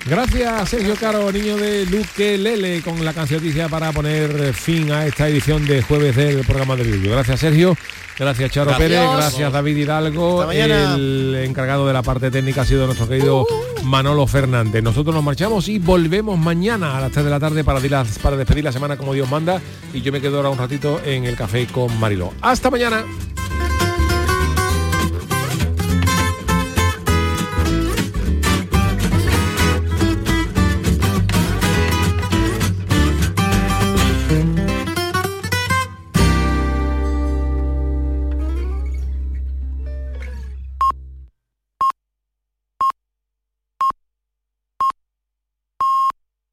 [0.06, 5.28] Gracias Sergio Caro, niño de Luque Lele, con la cancioticia para poner fin a esta
[5.28, 7.12] edición de jueves del programa de vídeo.
[7.12, 7.74] Gracias Sergio,
[8.18, 8.88] gracias Charo Gracias.
[8.90, 10.52] Pérez, gracias David Hidalgo.
[10.52, 13.46] El encargado de la parte técnica ha sido nuestro querido
[13.82, 14.82] Manolo Fernández.
[14.82, 18.36] Nosotros nos marchamos y volvemos mañana a las 3 de la tarde para, dir- para
[18.36, 19.62] despedir la semana como Dios manda.
[19.94, 22.30] Y yo me quedo ahora un ratito en el café con Mariló.
[22.42, 23.04] Hasta mañana.